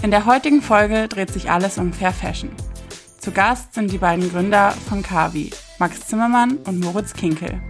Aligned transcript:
In 0.00 0.12
der 0.12 0.26
heutigen 0.26 0.62
Folge 0.62 1.08
dreht 1.08 1.32
sich 1.32 1.50
alles 1.50 1.76
um 1.76 1.92
Fair 1.92 2.12
Fashion. 2.12 2.50
Zu 3.18 3.32
Gast 3.32 3.74
sind 3.74 3.90
die 3.90 3.98
beiden 3.98 4.30
Gründer 4.30 4.70
von 4.88 5.02
Kavi, 5.02 5.50
Max 5.80 6.06
Zimmermann 6.06 6.58
und 6.66 6.78
Moritz 6.78 7.14
Kinkel. 7.14 7.60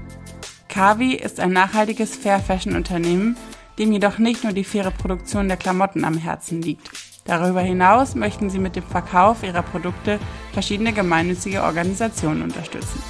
Kavi 0.69 1.15
ist 1.15 1.41
ein 1.41 1.55
nachhaltiges 1.55 2.17
Fair 2.17 2.39
Fashion 2.39 2.77
Unternehmen, 2.77 3.39
dem 3.79 3.93
jedoch 3.93 4.19
nicht 4.19 4.45
nur 4.45 4.53
die 4.53 4.65
faire 4.65 4.91
Produktion 4.91 5.49
der 5.49 5.57
Klamotten 5.57 6.05
am 6.05 6.19
Herzen 6.19 6.61
liegt. 6.61 6.91
Darüber 7.25 7.63
hinaus 7.63 8.15
möchten 8.15 8.51
sie 8.51 8.59
mit 8.59 8.77
dem 8.77 8.85
Verkauf 8.85 9.43
ihrer 9.43 9.63
Produkte 9.63 10.19
verschiedene 10.53 10.93
gemeinnützige 10.93 11.63
Organisationen 11.63 12.43
unterstützen. 12.43 13.03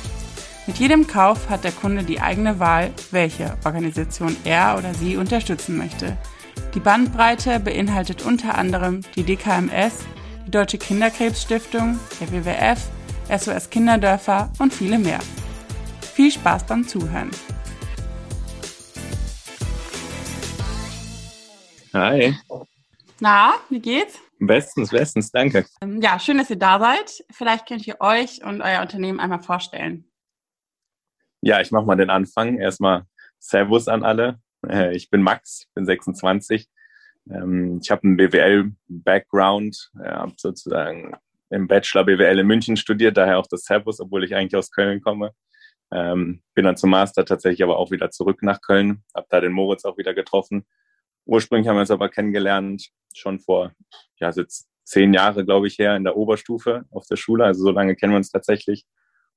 Mit 0.69 0.77
jedem 0.77 1.09
Kauf 1.09 1.51
hat 1.51 1.65
der 1.65 1.73
Kunde 1.73 2.05
die 2.05 2.21
eigene 2.21 2.61
Wahl, 2.61 2.93
welche 3.11 3.57
Organisation 3.65 4.37
er 4.45 4.77
oder 4.79 4.95
sie 4.95 5.17
unterstützen 5.17 5.77
möchte. 5.77 6.17
Die 6.75 6.81
Bandbreite 6.81 7.61
beinhaltet 7.61 8.25
unter 8.25 8.57
anderem 8.57 9.03
die 9.17 9.23
DKMS, 9.23 10.05
die 10.47 10.51
Deutsche 10.51 10.79
Kinderkrebsstiftung, 10.79 11.99
der 12.21 12.33
WWF, 12.33 12.89
SOS 13.29 13.71
Kinderdörfer 13.71 14.53
und 14.59 14.73
viele 14.73 14.99
mehr. 14.99 15.21
Viel 16.15 16.31
Spaß 16.31 16.67
beim 16.67 16.87
Zuhören. 16.87 17.31
Hi. 21.95 22.35
Na, 23.21 23.55
wie 23.71 23.81
geht's? 23.81 24.19
Bestens, 24.39 24.91
bestens, 24.91 25.33
danke. 25.33 25.67
Ja, 26.01 26.19
schön, 26.21 26.39
dass 26.39 26.51
ihr 26.51 26.59
da 26.59 26.79
seid. 26.79 27.25
Vielleicht 27.33 27.67
könnt 27.67 27.87
ihr 27.87 27.97
euch 28.01 28.45
und 28.45 28.63
euer 28.63 28.81
Unternehmen 28.81 29.19
einmal 29.19 29.43
vorstellen. 29.43 30.05
Ja, 31.41 31.61
ich 31.61 31.71
mache 31.71 31.87
mal 31.87 31.97
den 31.97 32.11
Anfang. 32.11 32.59
Erstmal 32.59 33.05
Servus 33.39 33.89
an 33.89 34.05
alle. 34.05 34.41
Äh, 34.67 34.97
ich 34.97 35.11
bin 35.11 35.23
Max, 35.23 35.67
bin 35.75 35.87
26. 35.87 36.69
Ähm, 37.31 37.81
ich 37.83 37.91
habe 37.91 38.05
einen 38.05 38.17
BWL-Background, 38.17 39.91
habe 40.03 40.35
sozusagen 40.37 41.17
im 41.51 41.67
Bachelor 41.67 42.05
BWL 42.05 42.41
in 42.41 42.47
München 42.47 42.77
studiert, 42.77 43.17
daher 43.17 43.39
auch 43.39 43.47
das 43.47 43.65
Servus, 43.65 44.01
obwohl 44.01 44.25
ich 44.25 44.35
eigentlich 44.35 44.57
aus 44.57 44.71
Köln 44.71 45.01
komme. 45.01 45.33
Ähm, 45.91 46.43
bin 46.55 46.67
dann 46.67 46.77
zum 46.77 46.91
Master 46.91 47.25
tatsächlich 47.25 47.63
aber 47.63 47.79
auch 47.79 47.91
wieder 47.91 48.11
zurück 48.11 48.43
nach 48.43 48.61
Köln, 48.61 49.03
habe 49.15 49.27
da 49.31 49.41
den 49.41 49.53
Moritz 49.53 49.87
auch 49.87 49.97
wieder 49.97 50.13
getroffen. 50.13 50.67
Ursprünglich 51.25 51.69
haben 51.69 51.77
wir 51.77 51.81
uns 51.81 51.91
aber 51.91 52.11
kennengelernt, 52.11 52.91
schon 53.15 53.41
vor, 53.41 53.73
ja, 54.21 54.31
jetzt 54.31 54.69
zehn 54.85 55.15
Jahre, 55.15 55.45
glaube 55.45 55.67
ich, 55.67 55.79
her 55.79 55.97
in 55.97 56.05
der 56.05 56.17
Oberstufe 56.17 56.85
auf 56.91 57.07
der 57.07 57.17
Schule. 57.17 57.45
Also 57.45 57.63
so 57.63 57.71
lange 57.71 57.97
kennen 57.97 58.13
wir 58.13 58.19
uns 58.19 58.31
tatsächlich 58.31 58.87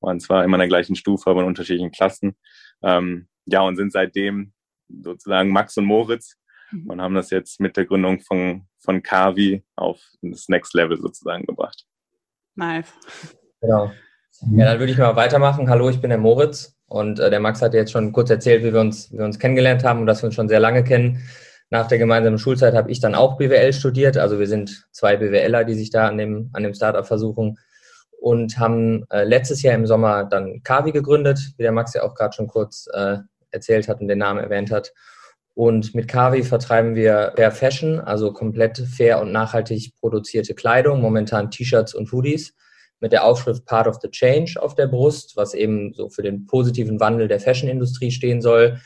waren 0.02 0.20
zwar 0.20 0.44
immer 0.44 0.58
in 0.58 0.62
der 0.62 0.68
gleichen 0.68 0.96
Stufe, 0.96 1.30
aber 1.30 1.42
in 1.42 1.48
unterschiedlichen 1.48 1.92
Klassen. 1.92 2.36
Ähm, 2.84 3.28
ja, 3.46 3.62
und 3.62 3.76
sind 3.76 3.92
seitdem 3.92 4.54
sozusagen 5.04 5.50
Max 5.50 5.78
und 5.78 5.86
Moritz 5.86 6.38
mhm. 6.72 6.90
und 6.90 7.02
haben 7.02 7.16
das 7.16 7.30
jetzt 7.30 7.60
mit 7.60 7.78
der 7.78 7.86
Gründung 7.86 8.20
von, 8.22 8.68
von 8.80 9.02
Kavi 9.04 9.64
auf 9.76 10.00
das 10.22 10.50
Next 10.50 10.74
Level 10.74 10.98
sozusagen 10.98 11.46
gebracht. 11.46 11.86
Nice. 12.56 12.88
Genau. 13.62 13.92
Ja, 14.56 14.66
dann 14.66 14.80
würde 14.80 14.92
ich 14.92 14.98
mal 14.98 15.16
weitermachen. 15.16 15.70
Hallo, 15.70 15.90
ich 15.90 16.02
bin 16.02 16.10
der 16.10 16.18
Moritz 16.20 16.76
und 16.88 17.20
äh, 17.20 17.30
der 17.30 17.40
Max 17.40 17.62
hat 17.62 17.74
jetzt 17.74 17.92
schon 17.92 18.12
kurz 18.12 18.30
erzählt, 18.30 18.64
wie 18.64 18.74
wir, 18.74 18.82
uns, 18.82 19.12
wie 19.12 19.18
wir 19.18 19.26
uns 19.26 19.40
kennengelernt 19.40 19.84
haben 19.84 20.02
und 20.02 20.08
dass 20.08 20.24
wir 20.24 20.28
uns 20.28 20.36
schon 20.36 20.50
sehr 20.50 20.60
lange 20.60 20.84
kennen. 20.84 21.24
Nach 21.70 21.88
der 21.88 22.00
gemeinsamen 22.00 22.38
Schulzeit 22.38 22.74
habe 22.74 22.92
ich 22.92 23.00
dann 23.00 23.16
auch 23.16 23.38
BWL 23.38 23.72
studiert. 23.72 24.18
Also 24.18 24.40
wir 24.40 24.48
sind 24.48 24.88
zwei 24.92 25.16
BWLer, 25.16 25.64
die 25.64 25.76
sich 25.76 25.90
da 25.90 26.08
an 26.08 26.18
dem, 26.18 26.50
an 26.54 26.64
dem 26.64 26.74
Startup 26.74 27.06
versuchen 27.06 27.58
und 28.20 28.60
haben 28.60 29.06
äh, 29.10 29.24
letztes 29.24 29.62
Jahr 29.62 29.76
im 29.76 29.88
Sommer 29.88 30.26
dann 30.26 30.64
Kavi 30.64 30.92
gegründet, 30.92 31.40
wie 31.58 31.64
der 31.64 31.72
Max 31.72 31.94
ja 31.94 32.04
auch 32.04 32.14
gerade 32.14 32.36
schon 32.36 32.48
kurz 32.48 32.88
äh, 32.94 33.20
erzählt 33.52 33.88
hat 33.88 34.02
und 34.02 34.08
den 34.08 34.18
Namen 34.18 34.40
erwähnt 34.40 34.72
hat. 34.72 34.94
Und 35.54 35.94
mit 35.94 36.08
Kavi 36.08 36.44
vertreiben 36.44 36.96
wir 36.96 37.34
Fair 37.36 37.52
Fashion, 37.52 38.00
also 38.00 38.32
komplett 38.32 38.78
fair 38.78 39.22
und 39.22 39.32
nachhaltig 39.32 39.94
produzierte 40.00 40.56
Kleidung, 40.56 41.02
momentan 41.02 41.52
T-Shirts 41.52 41.94
und 41.94 42.12
Hoodies 42.12 42.56
mit 43.00 43.12
der 43.12 43.26
Aufschrift 43.26 43.66
Part 43.66 43.88
of 43.88 43.98
the 44.02 44.10
Change 44.10 44.62
auf 44.62 44.76
der 44.76 44.88
Brust, 44.88 45.36
was 45.36 45.54
eben 45.54 45.94
so 45.94 46.10
für 46.10 46.22
den 46.22 46.46
positiven 46.46 47.00
Wandel 47.00 47.28
der 47.28 47.40
Fashion-Industrie 47.40 48.12
stehen 48.12 48.42
soll 48.42 48.80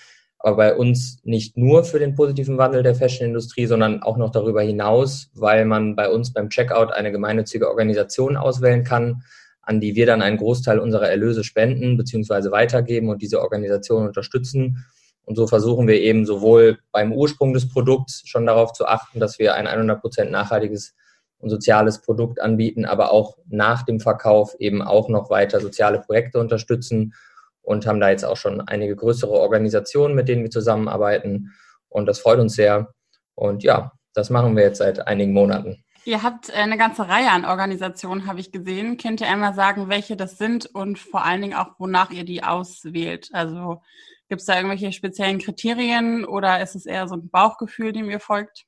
aber 0.46 0.58
bei 0.58 0.76
uns 0.76 1.20
nicht 1.24 1.58
nur 1.58 1.84
für 1.84 1.98
den 1.98 2.14
positiven 2.14 2.60
Wandel 2.60 2.84
der 2.84 2.94
Fashion-Industrie, 2.94 3.66
sondern 3.66 4.04
auch 4.04 4.16
noch 4.16 4.30
darüber 4.30 4.62
hinaus, 4.62 5.32
weil 5.34 5.66
man 5.66 5.96
bei 5.96 6.08
uns 6.08 6.34
beim 6.34 6.50
Checkout 6.50 6.92
eine 6.92 7.12
gemeinnützige 7.12 7.68
Organisation 7.68 8.38
auswählen 8.38 8.84
kann, 8.84 9.24
an 9.66 9.82
die 9.82 9.96
wir 9.96 10.06
dann 10.06 10.22
einen 10.22 10.38
Großteil 10.38 10.80
unserer 10.80 11.10
Erlöse 11.10 11.44
spenden 11.44 11.98
bzw. 11.98 12.52
weitergeben 12.52 13.10
und 13.10 13.22
diese 13.22 13.42
Organisation 13.42 14.08
unterstützen. 14.08 14.86
Und 15.24 15.36
so 15.36 15.48
versuchen 15.48 15.88
wir 15.88 16.00
eben 16.00 16.26
sowohl 16.26 16.78
beim 16.92 17.12
Ursprung 17.12 17.54
des 17.54 17.68
Produkts 17.68 18.22
schon 18.26 18.46
darauf 18.46 18.74
zu 18.74 18.86
achten, 18.86 19.20
dass 19.20 19.40
wir 19.40 19.56
ein 19.56 19.68
100% 19.68 20.26
nachhaltiges 20.26 20.94
und 21.40 21.50
soziales 21.50 22.02
Produkt 22.02 22.40
anbieten, 22.40 22.86
aber 22.86 23.12
auch 23.12 23.38
nach 23.48 23.84
dem 23.84 24.00
Verkauf 24.00 24.56
eben 24.60 24.82
auch 24.82 25.10
noch 25.10 25.30
weiter 25.30 25.60
soziale 25.60 26.00
Projekte 26.00 26.40
unterstützen 26.40 27.14
und 27.62 27.88
haben 27.88 28.00
da 28.00 28.10
jetzt 28.10 28.24
auch 28.24 28.38
schon 28.38 28.62
einige 28.62 28.96
größere 28.96 29.32
Organisationen, 29.32 30.16
mit 30.16 30.28
denen 30.28 30.44
wir 30.44 30.52
zusammenarbeiten. 30.52 31.52
Und 31.90 32.06
das 32.06 32.20
freut 32.20 32.40
uns 32.40 32.56
sehr. 32.56 32.94
Und 33.34 33.64
ja, 33.64 33.92
das 34.14 34.30
machen 34.30 34.56
wir 34.56 34.64
jetzt 34.64 34.78
seit 34.78 35.08
einigen 35.08 35.34
Monaten. 35.34 35.85
Ihr 36.06 36.22
habt 36.22 36.54
eine 36.54 36.78
ganze 36.78 37.10
Reihe 37.10 37.32
an 37.32 37.46
Organisationen, 37.46 38.28
habe 38.28 38.40
ich 38.40 38.52
gesehen. 38.52 38.98
Könnt 38.98 39.22
ihr 39.22 39.28
einmal 39.28 39.56
sagen, 39.56 39.90
welche 39.90 40.16
das 40.16 40.38
sind 40.38 40.68
und 40.68 41.00
vor 41.00 41.26
allen 41.26 41.42
Dingen 41.42 41.56
auch, 41.56 41.80
wonach 41.80 42.12
ihr 42.12 42.24
die 42.24 42.44
auswählt? 42.44 43.30
Also 43.34 43.82
gibt 44.30 44.42
es 44.42 44.46
da 44.46 44.56
irgendwelche 44.56 44.92
speziellen 44.92 45.40
Kriterien 45.40 46.24
oder 46.24 46.62
ist 46.62 46.76
es 46.76 46.86
eher 46.86 47.08
so 47.08 47.16
ein 47.16 47.28
Bauchgefühl, 47.30 47.92
dem 47.92 48.08
ihr 48.12 48.20
folgt? 48.20 48.66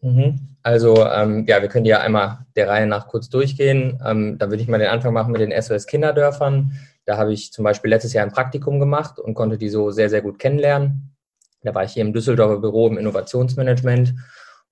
Mhm. 0.00 0.56
Also 0.62 1.04
ähm, 1.06 1.44
ja, 1.48 1.60
wir 1.60 1.68
können 1.68 1.86
ja 1.86 1.98
einmal 1.98 2.46
der 2.54 2.68
Reihe 2.68 2.86
nach 2.86 3.08
kurz 3.08 3.28
durchgehen. 3.28 4.00
Ähm, 4.06 4.38
da 4.38 4.48
würde 4.48 4.62
ich 4.62 4.68
mal 4.68 4.78
den 4.78 4.90
Anfang 4.90 5.12
machen 5.12 5.32
mit 5.32 5.40
den 5.40 5.60
SOS 5.60 5.88
Kinderdörfern. 5.88 6.72
Da 7.04 7.16
habe 7.16 7.32
ich 7.32 7.52
zum 7.52 7.64
Beispiel 7.64 7.90
letztes 7.90 8.12
Jahr 8.12 8.24
ein 8.24 8.32
Praktikum 8.32 8.78
gemacht 8.78 9.18
und 9.18 9.34
konnte 9.34 9.58
die 9.58 9.68
so 9.68 9.90
sehr, 9.90 10.08
sehr 10.08 10.22
gut 10.22 10.38
kennenlernen. 10.38 11.16
Da 11.62 11.74
war 11.74 11.82
ich 11.82 11.94
hier 11.94 12.02
im 12.02 12.12
Düsseldorfer 12.12 12.60
Büro 12.60 12.86
im 12.86 12.96
Innovationsmanagement 12.96 14.14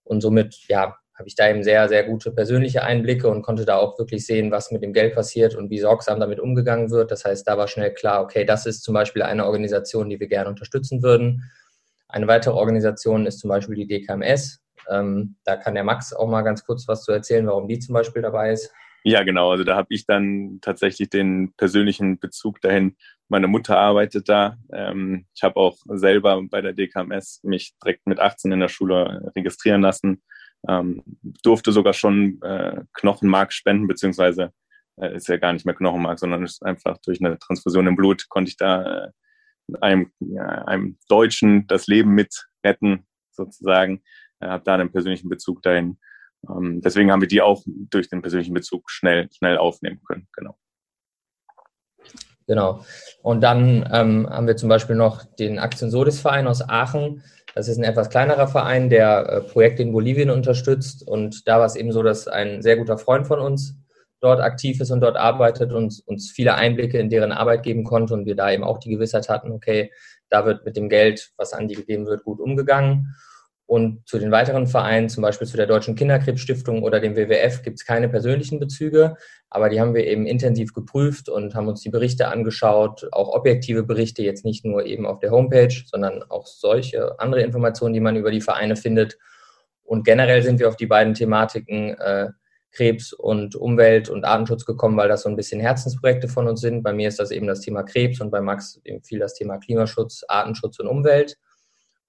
und 0.05 0.21
somit, 0.21 0.57
ja, 0.69 0.97
habe 1.19 1.29
ich 1.29 1.35
da 1.35 1.51
eben 1.51 1.65
sehr, 1.65 1.89
sehr 1.89 2.05
gute 2.05 2.31
persönliche 2.31 2.85
Einblicke 2.85 3.29
und 3.29 3.43
konnte 3.43 3.65
da 3.65 3.77
auch 3.77 3.99
wirklich 3.99 4.25
sehen, 4.25 4.53
was 4.53 4.71
mit 4.71 4.83
dem 4.83 4.93
Geld 4.93 5.15
passiert 5.15 5.57
und 5.57 5.69
wie 5.69 5.81
sorgsam 5.81 6.21
damit 6.21 6.39
umgegangen 6.39 6.91
wird. 6.91 7.11
Das 7.11 7.25
heißt, 7.25 7.47
da 7.47 7.59
war 7.59 7.67
schnell 7.67 7.93
klar, 7.93 8.23
okay, 8.23 8.45
das 8.45 8.67
ist 8.67 8.85
zum 8.85 8.95
Beispiel 8.95 9.23
eine 9.23 9.45
Organisation, 9.45 10.09
die 10.09 10.21
wir 10.21 10.29
gerne 10.29 10.49
unterstützen 10.49 11.03
würden. 11.03 11.51
Eine 12.09 12.29
weitere 12.29 12.55
Organisation 12.55 13.27
ist 13.27 13.41
zum 13.41 13.49
Beispiel 13.49 13.75
die 13.75 13.89
DKMS. 13.89 14.61
Ähm, 14.89 15.37
da 15.45 15.57
kann 15.57 15.75
der 15.75 15.85
Max 15.85 16.15
auch 16.15 16.29
mal 16.29 16.43
ganz 16.43 16.65
kurz 16.65 16.87
was 16.87 17.03
zu 17.03 17.13
erzählen, 17.13 17.47
warum 17.47 17.67
die 17.67 17.81
zum 17.81 17.95
Beispiel 17.95 18.23
dabei 18.23 18.53
ist. 18.53 18.73
Ja, 19.03 19.23
genau. 19.23 19.51
Also 19.51 19.65
da 19.65 19.77
habe 19.77 19.89
ich 19.91 20.07
dann 20.07 20.59
tatsächlich 20.61 21.11
den 21.11 21.53
persönlichen 21.57 22.19
Bezug 22.19 22.61
dahin. 22.61 22.97
Meine 23.29 23.49
Mutter 23.49 23.77
arbeitet 23.77 24.29
da. 24.29 24.57
Ähm, 24.73 25.27
ich 25.35 25.43
habe 25.43 25.57
auch 25.57 25.77
selber 25.87 26.41
bei 26.49 26.61
der 26.61 26.73
DKMS 26.73 27.41
mich 27.43 27.75
direkt 27.83 28.07
mit 28.07 28.21
18 28.21 28.53
in 28.53 28.61
der 28.61 28.69
Schule 28.69 29.33
registrieren 29.37 29.83
lassen. 29.83 30.23
Ähm, 30.67 31.03
durfte 31.43 31.73
sogar 31.73 31.93
schon 31.93 32.41
äh, 32.43 32.83
Knochenmark 32.95 33.53
spenden, 33.53 33.87
beziehungsweise 33.87 34.53
äh, 34.97 35.15
ist 35.15 35.29
ja 35.29 35.37
gar 35.37 35.53
nicht 35.53 35.67
mehr 35.67 35.75
Knochenmark, 35.75 36.19
sondern 36.19 36.43
ist 36.43 36.65
einfach 36.65 36.99
durch 37.05 37.25
eine 37.25 37.39
Transfusion 37.39 37.87
im 37.87 37.97
Blut 37.97 38.29
konnte 38.29 38.51
ich 38.51 38.57
da 38.57 39.07
äh, 39.07 39.11
einem, 39.81 40.11
ja, 40.21 40.65
einem 40.65 40.99
Deutschen 41.09 41.67
das 41.67 41.87
Leben 41.87 42.15
mit 42.15 42.49
retten, 42.65 43.07
sozusagen. 43.31 44.03
Äh, 44.41 44.49
habe 44.49 44.65
da 44.65 44.75
einen 44.75 44.91
persönlichen 44.91 45.29
Bezug 45.29 45.63
dahin 45.63 45.99
Ähm, 46.49 46.81
deswegen 46.81 47.11
haben 47.11 47.21
wir 47.21 47.29
die 47.29 47.43
auch 47.43 47.63
durch 47.67 48.09
den 48.09 48.23
persönlichen 48.23 48.55
Bezug 48.55 48.91
schnell, 48.91 49.29
schnell 49.33 49.59
aufnehmen 49.59 50.01
können. 50.05 50.29
Genau. 50.33 50.57
Genau. 52.47 52.85
Und 53.23 53.43
dann 53.43 53.89
ähm, 53.93 54.29
haben 54.29 54.47
wir 54.47 54.57
zum 54.57 54.71
Beispiel 54.71 54.97
noch 54.97 55.25
den 55.25 55.59
Aktien 55.59 55.91
Sodis 55.91 56.21
Verein 56.21 56.47
aus 56.47 56.67
Aachen. 56.67 57.23
Das 57.59 57.67
ist 57.67 57.77
ein 57.77 57.83
etwas 57.83 58.09
kleinerer 58.09 58.47
Verein, 58.47 58.89
der 58.89 59.29
äh, 59.29 59.41
Projekte 59.41 59.83
in 59.83 59.91
Bolivien 59.91 60.31
unterstützt. 60.31 61.03
Und 61.05 61.49
da 61.49 61.59
war 61.59 61.67
es 61.67 61.75
eben 61.75 61.91
so, 61.91 62.05
dass 62.05 62.29
ein 62.29 62.63
sehr 62.63 62.77
guter 62.77 62.99
Freund 62.99 63.27
von 63.27 63.41
uns 63.41 63.75
dort 64.21 64.41
aktiv 64.41 64.81
ist 64.81 64.93
und 64.93 65.01
dort 65.01 65.17
arbeitet 65.17 65.73
und 65.73 66.01
uns 66.07 66.31
viele 66.31 66.55
Einblicke 66.55 66.99
in 66.99 67.11
deren 67.11 67.33
Arbeit 67.33 67.65
geben 67.65 67.83
konnte 67.83 68.15
und 68.15 68.27
wir 68.27 68.37
da 68.37 68.53
eben 68.53 68.63
auch 68.63 68.79
die 68.79 68.91
Gewissheit 68.91 69.29
hatten, 69.29 69.51
okay, 69.51 69.91
da 70.29 70.47
wird 70.47 70.65
mit 70.65 70.77
dem 70.77 70.89
Geld, 70.89 71.33
was 71.37 71.53
an 71.53 71.67
die 71.67 71.75
gegeben 71.75 72.07
wird, 72.07 72.23
gut 72.23 72.39
umgegangen. 72.39 73.17
Und 73.69 74.09
zu 74.09 74.19
den 74.19 74.31
weiteren 74.31 74.67
Vereinen, 74.67 75.11
zum 75.11 75.21
Beispiel 75.21 75.47
zu 75.47 75.59
der 75.59 75.67
Deutschen 75.67 75.95
Kinderkrebsstiftung 75.95 76.83
oder 76.83 77.01
dem 77.01 77.17
WWF, 77.17 77.61
gibt 77.61 77.79
es 77.79 77.85
keine 77.85 78.09
persönlichen 78.09 78.59
Bezüge, 78.59 79.17
aber 79.51 79.69
die 79.69 79.79
haben 79.79 79.95
wir 79.95 80.07
eben 80.07 80.25
intensiv 80.25 80.73
geprüft 80.73 81.29
und 81.29 81.55
haben 81.55 81.69
uns 81.69 81.83
die 81.83 81.91
Berichte 81.91 82.29
angeschaut, 82.29 83.07
auch 83.13 83.29
objektive 83.29 83.83
Berichte, 83.83 84.23
jetzt 84.23 84.47
nicht 84.47 84.65
nur 84.65 84.87
eben 84.87 85.05
auf 85.05 85.19
der 85.19 85.33
Homepage, 85.33 85.75
sondern 85.85 86.23
auch 86.31 86.47
solche 86.47 87.21
andere 87.21 87.43
Informationen, 87.43 87.93
die 87.93 88.01
man 88.01 88.17
über 88.17 88.31
die 88.31 88.41
Vereine 88.41 88.75
findet. 88.75 89.19
Und 89.83 90.03
generell 90.03 90.43
sind 90.43 90.61
wir 90.61 90.69
auf 90.69 90.77
die 90.77 90.87
beiden 90.87 91.13
Thematiken 91.13 91.95
äh, 91.99 92.29
Krebs 92.73 93.13
und 93.13 93.55
Umwelt 93.55 94.09
und 94.09 94.25
Artenschutz 94.25 94.65
gekommen, 94.65 94.97
weil 94.97 95.11
das 95.11 95.25
so 95.25 95.29
ein 95.29 95.37
bisschen 95.37 95.61
Herzensprojekte 95.61 96.29
von 96.29 96.49
uns 96.49 96.63
sind. 96.63 96.83
Bei 96.83 96.95
mir 96.95 97.09
ist 97.09 97.21
das 97.21 97.31
eben 97.31 97.47
das 97.47 97.61
Thema 97.61 97.83
Krebs 97.83 98.23
und 98.23 98.31
bei 98.31 98.41
Max 98.41 98.81
eben 98.85 99.03
viel 99.03 99.19
das 99.19 99.35
Thema 99.35 99.59
Klimaschutz, 99.59 100.25
Artenschutz 100.27 100.79
und 100.81 100.87
Umwelt. 100.87 101.37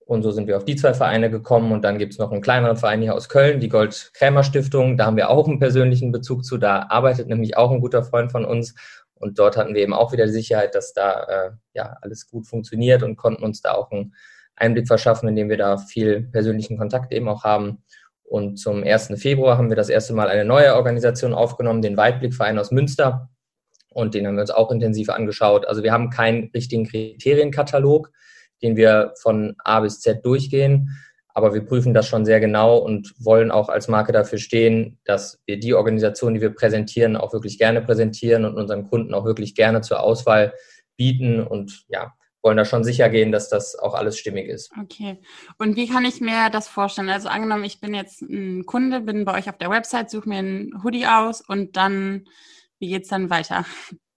Und 0.10 0.24
so 0.24 0.32
sind 0.32 0.48
wir 0.48 0.58
auf 0.58 0.66
die 0.66 0.76
zwei 0.76 0.96
Vereine 0.96 1.30
gekommen. 1.30 1.72
Und 1.72 1.84
dann 1.84 2.00
gibt 2.00 2.14
es 2.14 2.18
noch 2.18 2.32
einen 2.32 2.42
kleineren 2.42 2.78
Verein 2.78 3.00
hier 3.00 3.14
aus 3.14 3.30
Köln, 3.30 3.60
die 3.60 3.70
Gold-Krämer-Stiftung. 3.70 4.98
Da 4.98 5.06
haben 5.06 5.18
wir 5.18 5.30
auch 5.30 5.48
einen 5.48 5.60
persönlichen 5.60 6.12
Bezug 6.12 6.44
zu. 6.44 6.58
Da 6.58 6.88
arbeitet 6.90 7.28
nämlich 7.28 7.58
auch 7.58 7.70
ein 7.70 7.80
guter 7.80 8.02
Freund 8.02 8.32
von 8.32 8.44
uns. 8.44 8.74
Und 9.14 9.38
dort 9.38 9.56
hatten 9.56 9.76
wir 9.76 9.84
eben 9.84 9.94
auch 9.94 10.12
wieder 10.12 10.26
die 10.26 10.32
Sicherheit, 10.32 10.74
dass 10.74 10.94
da 10.94 11.24
äh, 11.26 11.52
ja 11.76 11.96
alles 12.02 12.28
gut 12.28 12.48
funktioniert 12.48 13.04
und 13.04 13.18
konnten 13.18 13.44
uns 13.44 13.62
da 13.62 13.74
auch 13.74 13.92
einen 13.92 14.16
Einblick 14.56 14.88
verschaffen, 14.88 15.30
indem 15.30 15.48
wir 15.48 15.58
da 15.58 15.78
viel 15.78 16.24
persönlichen 16.24 16.80
Kontakt 16.80 17.14
eben 17.14 17.30
auch 17.30 17.44
haben. 17.44 17.84
Und 18.24 18.58
zum 18.58 18.84
1. 18.84 19.12
Februar 19.18 19.60
haben 19.60 19.70
wir 19.70 19.76
das 19.76 19.90
erste 19.90 20.14
Mal 20.14 20.28
eine 20.28 20.44
neue 20.44 20.74
Organisation 20.74 21.36
aufgenommen, 21.36 21.84
den 21.84 21.98
Weitblickverein 21.98 22.58
aus 22.58 22.72
Münster. 22.72 23.30
Und 23.90 24.16
den 24.16 24.26
haben 24.26 24.38
wir 24.38 24.42
uns 24.42 24.50
auch 24.50 24.72
intensiv 24.72 25.10
angeschaut. 25.10 25.68
Also 25.68 25.84
wir 25.84 25.92
haben 25.92 26.10
keinen 26.10 26.50
richtigen 26.56 26.86
Kriterienkatalog 26.86 28.10
den 28.62 28.76
wir 28.76 29.14
von 29.22 29.56
A 29.60 29.80
bis 29.80 30.00
Z 30.00 30.26
durchgehen. 30.26 30.98
Aber 31.34 31.54
wir 31.54 31.62
prüfen 31.62 31.94
das 31.94 32.08
schon 32.08 32.26
sehr 32.26 32.40
genau 32.40 32.78
und 32.78 33.14
wollen 33.20 33.52
auch 33.52 33.70
als 33.70 33.88
Marke 33.88 34.12
dafür 34.12 34.40
stehen, 34.40 34.98
dass 35.06 35.40
wir 35.46 35.60
die 35.60 35.74
Organisation, 35.74 36.34
die 36.34 36.42
wir 36.42 36.50
präsentieren, 36.50 37.16
auch 37.16 37.34
wirklich 37.34 37.58
gerne 37.58 37.82
präsentieren 37.82 38.46
und 38.46 38.56
unseren 38.56 38.90
Kunden 38.90 39.14
auch 39.14 39.26
wirklich 39.26 39.56
gerne 39.56 39.82
zur 39.82 40.02
Auswahl 40.02 40.54
bieten 40.98 41.42
und 41.42 41.86
ja, 41.88 42.14
wollen 42.42 42.58
da 42.58 42.66
schon 42.66 42.84
sicher 42.84 43.10
gehen, 43.10 43.32
dass 43.32 43.50
das 43.50 43.78
auch 43.78 43.94
alles 43.94 44.18
stimmig 44.18 44.48
ist. 44.48 44.72
Okay. 44.82 45.20
Und 45.58 45.76
wie 45.76 45.88
kann 45.88 46.06
ich 46.06 46.22
mir 46.22 46.50
das 46.50 46.68
vorstellen? 46.68 47.10
Also 47.10 47.30
angenommen, 47.30 47.64
ich 47.64 47.80
bin 47.80 47.94
jetzt 47.94 48.22
ein 48.22 48.66
Kunde, 48.66 49.02
bin 49.02 49.26
bei 49.26 49.38
euch 49.38 49.50
auf 49.50 49.58
der 49.58 49.70
Website, 49.70 50.10
suche 50.10 50.30
mir 50.30 50.40
einen 50.40 50.84
Hoodie 50.84 51.06
aus 51.06 51.42
und 51.42 51.76
dann, 51.76 52.26
wie 52.80 52.90
geht 52.90 53.04
es 53.04 53.10
dann 53.10 53.30
weiter? 53.30 53.66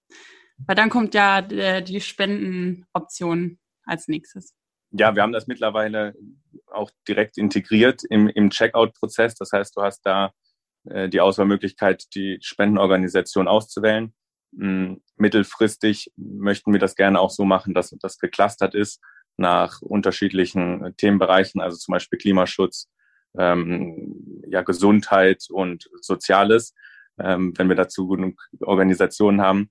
Weil 0.66 0.76
dann 0.76 0.90
kommt 0.90 1.14
ja 1.14 1.40
äh, 1.40 1.82
die 1.82 2.00
Spendenoption 2.00 3.58
als 3.84 4.08
nächstes? 4.08 4.54
Ja, 4.90 5.14
wir 5.14 5.22
haben 5.22 5.32
das 5.32 5.46
mittlerweile 5.46 6.14
auch 6.66 6.90
direkt 7.08 7.38
integriert 7.38 8.02
im, 8.08 8.28
im 8.28 8.50
Checkout-Prozess. 8.50 9.34
Das 9.34 9.52
heißt, 9.52 9.76
du 9.76 9.82
hast 9.82 10.02
da 10.04 10.32
äh, 10.84 11.08
die 11.08 11.20
Auswahlmöglichkeit, 11.20 12.04
die 12.14 12.38
Spendenorganisation 12.42 13.48
auszuwählen. 13.48 14.14
Ähm, 14.60 15.02
mittelfristig 15.16 16.12
möchten 16.16 16.72
wir 16.72 16.80
das 16.80 16.94
gerne 16.94 17.20
auch 17.20 17.30
so 17.30 17.44
machen, 17.44 17.74
dass 17.74 17.94
das 18.00 18.18
geclustert 18.18 18.74
ist 18.74 19.00
nach 19.36 19.80
unterschiedlichen 19.80 20.94
Themenbereichen, 20.98 21.60
also 21.60 21.78
zum 21.78 21.92
Beispiel 21.92 22.18
Klimaschutz, 22.18 22.90
ähm, 23.38 24.42
ja, 24.46 24.60
Gesundheit 24.62 25.44
und 25.50 25.88
Soziales, 26.00 26.74
ähm, 27.18 27.54
wenn 27.56 27.68
wir 27.68 27.76
dazu 27.76 28.08
genug 28.08 28.42
Organisationen 28.60 29.40
haben. 29.40 29.70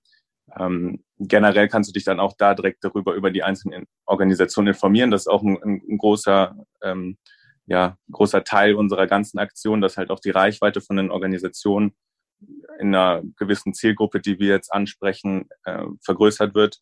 Ähm, 0.60 1.04
generell 1.20 1.68
kannst 1.68 1.90
du 1.90 1.94
dich 1.94 2.04
dann 2.04 2.20
auch 2.20 2.34
da 2.38 2.54
direkt 2.54 2.84
darüber 2.84 3.14
über 3.14 3.32
die 3.32 3.44
einzelnen 3.44 3.86
Organisationen 4.06 4.70
informieren. 4.70 5.12
Das 5.12 5.22
ist 5.22 5.28
auch 5.28 5.44
ein, 5.44 5.58
ein 5.64 5.98
großer, 5.98 6.56
ähm, 6.84 7.18
ja, 7.66 7.98
großer 8.12 8.44
Teil 8.44 8.76
unserer 8.76 9.08
ganzen 9.08 9.40
Aktion, 9.40 9.82
dass 9.82 9.98
halt 9.98 10.10
auch 10.10 10.20
die 10.20 10.32
Reichweite 10.32 10.82
von 10.82 10.98
den 10.98 11.12
Organisationen 11.12 11.94
in 12.80 12.96
einer 12.96 13.22
gewissen 13.38 13.74
Zielgruppe, 13.74 14.20
die 14.20 14.40
wir 14.40 14.50
jetzt 14.50 14.74
ansprechen, 14.74 15.48
äh, 15.66 15.86
vergrößert 16.04 16.56
wird. 16.56 16.82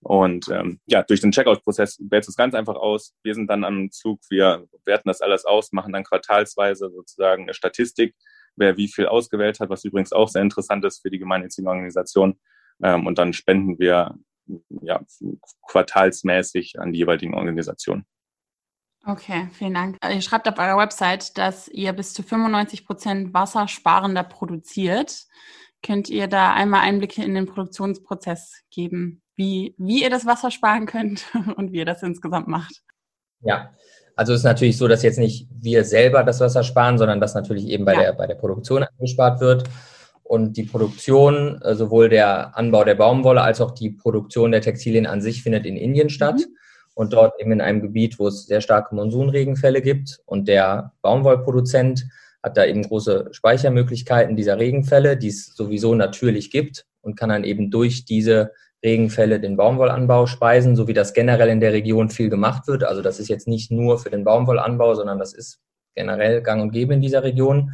Und 0.00 0.48
ähm, 0.50 0.80
ja, 0.86 1.02
durch 1.02 1.20
den 1.20 1.32
Checkout-Prozess 1.32 1.98
wählt 2.10 2.28
es 2.28 2.36
ganz 2.36 2.54
einfach 2.54 2.76
aus. 2.76 3.14
Wir 3.22 3.34
sind 3.34 3.48
dann 3.48 3.64
am 3.64 3.90
Zug, 3.90 4.20
wir 4.28 4.66
werten 4.84 5.08
das 5.08 5.20
alles 5.20 5.44
aus, 5.44 5.72
machen 5.72 5.92
dann 5.92 6.04
quartalsweise 6.04 6.90
sozusagen 6.90 7.44
eine 7.44 7.54
Statistik, 7.54 8.14
wer 8.56 8.76
wie 8.76 8.88
viel 8.88 9.06
ausgewählt 9.06 9.60
hat, 9.60 9.70
was 9.70 9.84
übrigens 9.84 10.12
auch 10.12 10.28
sehr 10.28 10.42
interessant 10.42 10.84
ist 10.84 11.02
für 11.02 11.10
die 11.10 11.18
gemeinnützigen 11.18 11.68
Organisationen. 11.68 12.38
Ähm, 12.82 13.06
und 13.06 13.18
dann 13.18 13.32
spenden 13.32 13.78
wir 13.78 14.14
ja, 14.82 15.00
quartalsmäßig 15.68 16.78
an 16.78 16.92
die 16.92 17.00
jeweiligen 17.00 17.34
Organisationen. 17.34 18.06
Okay, 19.04 19.48
vielen 19.52 19.74
Dank. 19.74 19.98
Ihr 20.02 20.20
schreibt 20.20 20.48
auf 20.48 20.58
eurer 20.58 20.78
Website, 20.78 21.38
dass 21.38 21.68
ihr 21.68 21.92
bis 21.92 22.12
zu 22.12 22.22
95 22.22 22.84
Prozent 22.84 23.32
wassersparender 23.32 24.24
produziert. 24.24 25.26
Könnt 25.82 26.08
ihr 26.08 26.26
da 26.26 26.52
einmal 26.54 26.80
Einblicke 26.80 27.22
in 27.22 27.34
den 27.34 27.46
Produktionsprozess 27.46 28.62
geben, 28.70 29.22
wie, 29.36 29.74
wie 29.78 30.02
ihr 30.02 30.10
das 30.10 30.26
Wasser 30.26 30.50
sparen 30.50 30.86
könnt 30.86 31.24
und 31.56 31.70
wie 31.72 31.78
ihr 31.78 31.84
das 31.84 32.02
insgesamt 32.02 32.48
macht? 32.48 32.82
Ja, 33.40 33.70
also 34.16 34.32
es 34.32 34.40
ist 34.40 34.44
natürlich 34.44 34.76
so, 34.76 34.88
dass 34.88 35.02
jetzt 35.02 35.18
nicht 35.18 35.46
wir 35.52 35.84
selber 35.84 36.24
das 36.24 36.40
Wasser 36.40 36.64
sparen, 36.64 36.98
sondern 36.98 37.20
dass 37.20 37.34
natürlich 37.34 37.66
eben 37.66 37.84
bei, 37.84 37.94
ja. 37.94 38.00
der, 38.00 38.12
bei 38.14 38.26
der 38.26 38.34
Produktion 38.34 38.82
angespart 38.82 39.40
wird. 39.40 39.64
Und 40.28 40.56
die 40.56 40.64
Produktion, 40.64 41.60
äh, 41.62 41.74
sowohl 41.74 42.08
der 42.08 42.56
Anbau 42.56 42.84
der 42.84 42.96
Baumwolle 42.96 43.42
als 43.42 43.60
auch 43.60 43.70
die 43.70 43.90
Produktion 43.90 44.50
der 44.50 44.60
Textilien 44.60 45.06
an 45.06 45.20
sich 45.20 45.42
findet 45.42 45.66
in 45.66 45.76
Indien 45.76 46.10
statt. 46.10 46.36
Mhm. 46.36 46.56
Und 46.94 47.12
dort 47.12 47.38
eben 47.40 47.52
in 47.52 47.60
einem 47.60 47.82
Gebiet, 47.82 48.18
wo 48.18 48.28
es 48.28 48.46
sehr 48.46 48.60
starke 48.60 48.94
Monsunregenfälle 48.94 49.82
gibt. 49.82 50.20
Und 50.24 50.48
der 50.48 50.92
Baumwollproduzent 51.02 52.06
hat 52.42 52.56
da 52.56 52.64
eben 52.64 52.82
große 52.82 53.28
Speichermöglichkeiten 53.32 54.36
dieser 54.36 54.58
Regenfälle, 54.58 55.16
die 55.16 55.28
es 55.28 55.54
sowieso 55.54 55.94
natürlich 55.94 56.50
gibt 56.50 56.86
und 57.02 57.16
kann 57.16 57.28
dann 57.28 57.44
eben 57.44 57.70
durch 57.70 58.04
diese 58.04 58.52
Regenfälle 58.84 59.40
den 59.40 59.56
Baumwollanbau 59.56 60.26
speisen, 60.26 60.76
so 60.76 60.86
wie 60.86 60.94
das 60.94 61.12
generell 61.12 61.48
in 61.48 61.60
der 61.60 61.72
Region 61.72 62.08
viel 62.08 62.30
gemacht 62.30 62.68
wird. 62.68 62.84
Also 62.84 63.02
das 63.02 63.18
ist 63.18 63.28
jetzt 63.28 63.48
nicht 63.48 63.70
nur 63.70 63.98
für 63.98 64.10
den 64.10 64.24
Baumwollanbau, 64.24 64.94
sondern 64.94 65.18
das 65.18 65.34
ist 65.34 65.58
generell 65.94 66.42
gang 66.42 66.62
und 66.62 66.70
gäbe 66.70 66.94
in 66.94 67.00
dieser 67.00 67.22
Region. 67.22 67.72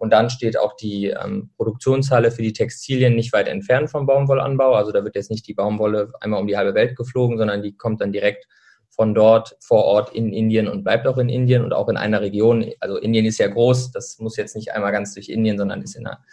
Und 0.00 0.14
dann 0.14 0.30
steht 0.30 0.58
auch 0.58 0.76
die 0.76 1.08
ähm, 1.08 1.50
Produktionshalle 1.58 2.30
für 2.30 2.40
die 2.40 2.54
Textilien 2.54 3.14
nicht 3.14 3.34
weit 3.34 3.48
entfernt 3.48 3.90
vom 3.90 4.06
Baumwollanbau. 4.06 4.72
Also 4.72 4.92
da 4.92 5.04
wird 5.04 5.14
jetzt 5.14 5.30
nicht 5.30 5.46
die 5.46 5.52
Baumwolle 5.52 6.10
einmal 6.20 6.40
um 6.40 6.46
die 6.46 6.56
halbe 6.56 6.74
Welt 6.74 6.96
geflogen, 6.96 7.36
sondern 7.36 7.62
die 7.62 7.76
kommt 7.76 8.00
dann 8.00 8.10
direkt 8.10 8.46
von 8.88 9.14
dort 9.14 9.58
vor 9.60 9.84
Ort 9.84 10.14
in 10.14 10.32
Indien 10.32 10.68
und 10.68 10.84
bleibt 10.84 11.06
auch 11.06 11.18
in 11.18 11.28
Indien 11.28 11.62
und 11.62 11.74
auch 11.74 11.90
in 11.90 11.98
einer 11.98 12.22
Region. 12.22 12.64
Also 12.80 12.96
Indien 12.96 13.26
ist 13.26 13.36
ja 13.36 13.48
groß, 13.48 13.92
das 13.92 14.18
muss 14.18 14.38
jetzt 14.38 14.56
nicht 14.56 14.72
einmal 14.72 14.90
ganz 14.90 15.12
durch 15.12 15.28
Indien, 15.28 15.58
sondern 15.58 15.82
ist 15.82 15.96
in 15.96 16.06
einer 16.06 16.24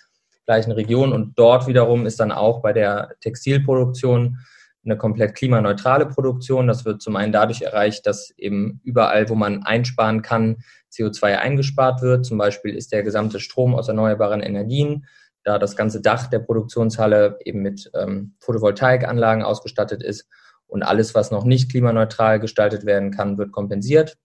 gleichen 0.45 0.71
Region. 0.71 1.11
Und 1.11 1.37
dort 1.37 1.67
wiederum 1.67 2.05
ist 2.05 2.21
dann 2.21 2.31
auch 2.31 2.61
bei 2.61 2.71
der 2.71 3.15
Textilproduktion 3.19 4.37
eine 4.85 4.97
komplett 4.97 5.35
klimaneutrale 5.35 6.05
Produktion. 6.05 6.67
Das 6.67 6.85
wird 6.85 7.01
zum 7.01 7.17
einen 7.17 7.33
dadurch 7.33 7.63
erreicht, 7.63 8.07
dass 8.07 8.31
eben 8.37 8.79
überall, 8.85 9.27
wo 9.27 9.35
man 9.35 9.63
einsparen 9.63 10.21
kann, 10.21 10.63
CO2 10.93 11.37
eingespart 11.37 12.01
wird. 12.01 12.25
Zum 12.25 12.37
Beispiel 12.37 12.75
ist 12.75 12.91
der 12.91 13.03
gesamte 13.03 13.39
Strom 13.39 13.75
aus 13.75 13.87
erneuerbaren 13.87 14.41
Energien, 14.41 15.05
da 15.43 15.59
das 15.59 15.75
ganze 15.75 16.01
Dach 16.01 16.27
der 16.27 16.39
Produktionshalle 16.39 17.39
eben 17.45 17.61
mit 17.61 17.89
ähm, 17.93 18.35
Photovoltaikanlagen 18.39 19.43
ausgestattet 19.43 20.03
ist 20.03 20.27
und 20.67 20.83
alles, 20.83 21.15
was 21.15 21.31
noch 21.31 21.45
nicht 21.45 21.71
klimaneutral 21.71 22.39
gestaltet 22.39 22.85
werden 22.85 23.11
kann, 23.11 23.37
wird 23.37 23.51
kompensiert. 23.51 24.17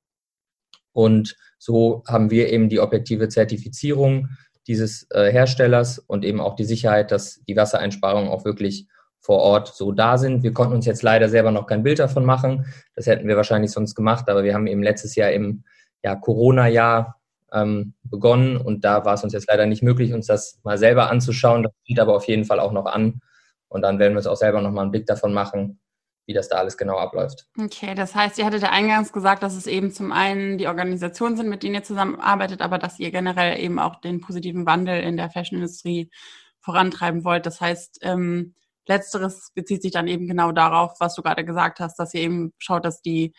Und 0.93 1.37
so 1.59 2.03
haben 2.07 2.31
wir 2.31 2.51
eben 2.53 2.69
die 2.69 2.81
objektive 2.81 3.29
Zertifizierung 3.29 4.29
dieses 4.67 5.07
äh, 5.11 5.31
Herstellers 5.33 5.99
und 5.99 6.25
eben 6.25 6.41
auch 6.41 6.57
die 6.57 6.65
Sicherheit, 6.65 7.11
dass 7.11 7.41
die 7.49 7.57
Wassereinsparungen 7.57 8.31
auch 8.31 8.45
wirklich 8.45 8.87
vor 9.21 9.39
Ort 9.39 9.75
so 9.75 9.93
da 9.93 10.19
sind. 10.19 10.43
Wir 10.43 10.53
konnten 10.53 10.75
uns 10.75 10.87
jetzt 10.87 11.03
leider 11.03 11.29
selber 11.29 11.53
noch 11.53 11.67
kein 11.67 11.85
Bild 11.85 12.01
davon 12.01 12.25
machen. 12.25 12.67
Das 12.97 13.07
hätten 13.07 13.29
wir 13.29 13.37
wahrscheinlich 13.37 13.71
sonst 13.71 13.95
gemacht, 13.95 14.29
aber 14.29 14.43
wir 14.43 14.55
haben 14.55 14.67
eben 14.67 14.83
letztes 14.83 15.15
Jahr 15.15 15.31
im 15.31 15.65
ja, 16.03 16.17
Corona-Jahr 16.17 17.21
ähm, 17.53 17.95
begonnen 18.05 18.57
und 18.57 18.85
da 18.85 19.05
war 19.05 19.15
es 19.15 19.25
uns 19.25 19.33
jetzt 19.33 19.49
leider 19.49 19.67
nicht 19.67 19.83
möglich, 19.83 20.13
uns 20.13 20.27
das 20.27 20.61
mal 20.65 20.79
selber 20.79 21.11
anzuschauen. 21.11 21.63
Das 21.63 21.73
steht 21.85 22.01
aber 22.01 22.17
auf 22.17 22.27
jeden 22.27 22.45
Fall 22.45 22.61
auch 22.61 22.73
noch 22.73 22.87
an 22.87 23.21
und 23.69 23.83
dann 23.83 23.99
werden 23.99 24.15
wir 24.15 24.19
uns 24.19 24.27
auch 24.27 24.37
selber 24.37 24.61
noch 24.61 24.71
mal 24.71 24.83
einen 24.83 24.91
Blick 24.91 25.07
davon 25.07 25.33
machen, 25.33 25.81
wie 26.27 26.33
das 26.33 26.49
da 26.49 26.57
alles 26.57 26.77
genau 26.77 26.99
abläuft. 26.99 27.47
Okay, 27.59 27.95
das 27.95 28.15
heißt, 28.15 28.39
ihr 28.39 28.47
hattet 28.47 28.63
ja 28.63 28.71
eingangs 28.71 29.13
gesagt, 29.13 29.43
dass 29.43 29.55
es 29.55 29.67
eben 29.67 29.93
zum 29.93 30.13
einen 30.13 30.59
die 30.59 30.67
Organisationen 30.67 31.37
sind, 31.37 31.49
mit 31.49 31.63
denen 31.63 31.75
ihr 31.75 31.83
zusammenarbeitet, 31.83 32.63
aber 32.63 32.79
dass 32.79 32.99
ihr 32.99 33.11
generell 33.11 33.59
eben 33.59 33.79
auch 33.79 34.01
den 34.01 34.21
positiven 34.21 34.67
Wandel 34.67 35.01
in 35.03 35.17
der 35.17 35.31
Fashion-Industrie 35.31 36.11
vorantreiben 36.61 37.25
wollt. 37.25 37.45
Das 37.45 37.61
heißt, 37.61 37.99
ähm, 38.03 38.55
letzteres 38.87 39.53
bezieht 39.55 39.83
sich 39.83 39.93
dann 39.93 40.09
eben 40.09 40.27
genau 40.27 40.53
darauf, 40.53 40.95
was 41.01 41.15
du 41.15 41.23
gerade 41.23 41.45
gesagt 41.45 41.81
hast, 41.81 41.99
dass 41.99 42.15
ihr 42.15 42.23
eben 42.23 42.53
schaut, 42.59 42.85
dass 42.85 43.03
die 43.03 43.33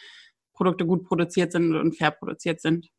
Produkte 0.53 0.85
gut 0.85 1.03
produziert 1.03 1.51
sind 1.51 1.75
und 1.75 1.97
fair 1.97 2.11
produziert 2.11 2.61
sind. 2.61 2.89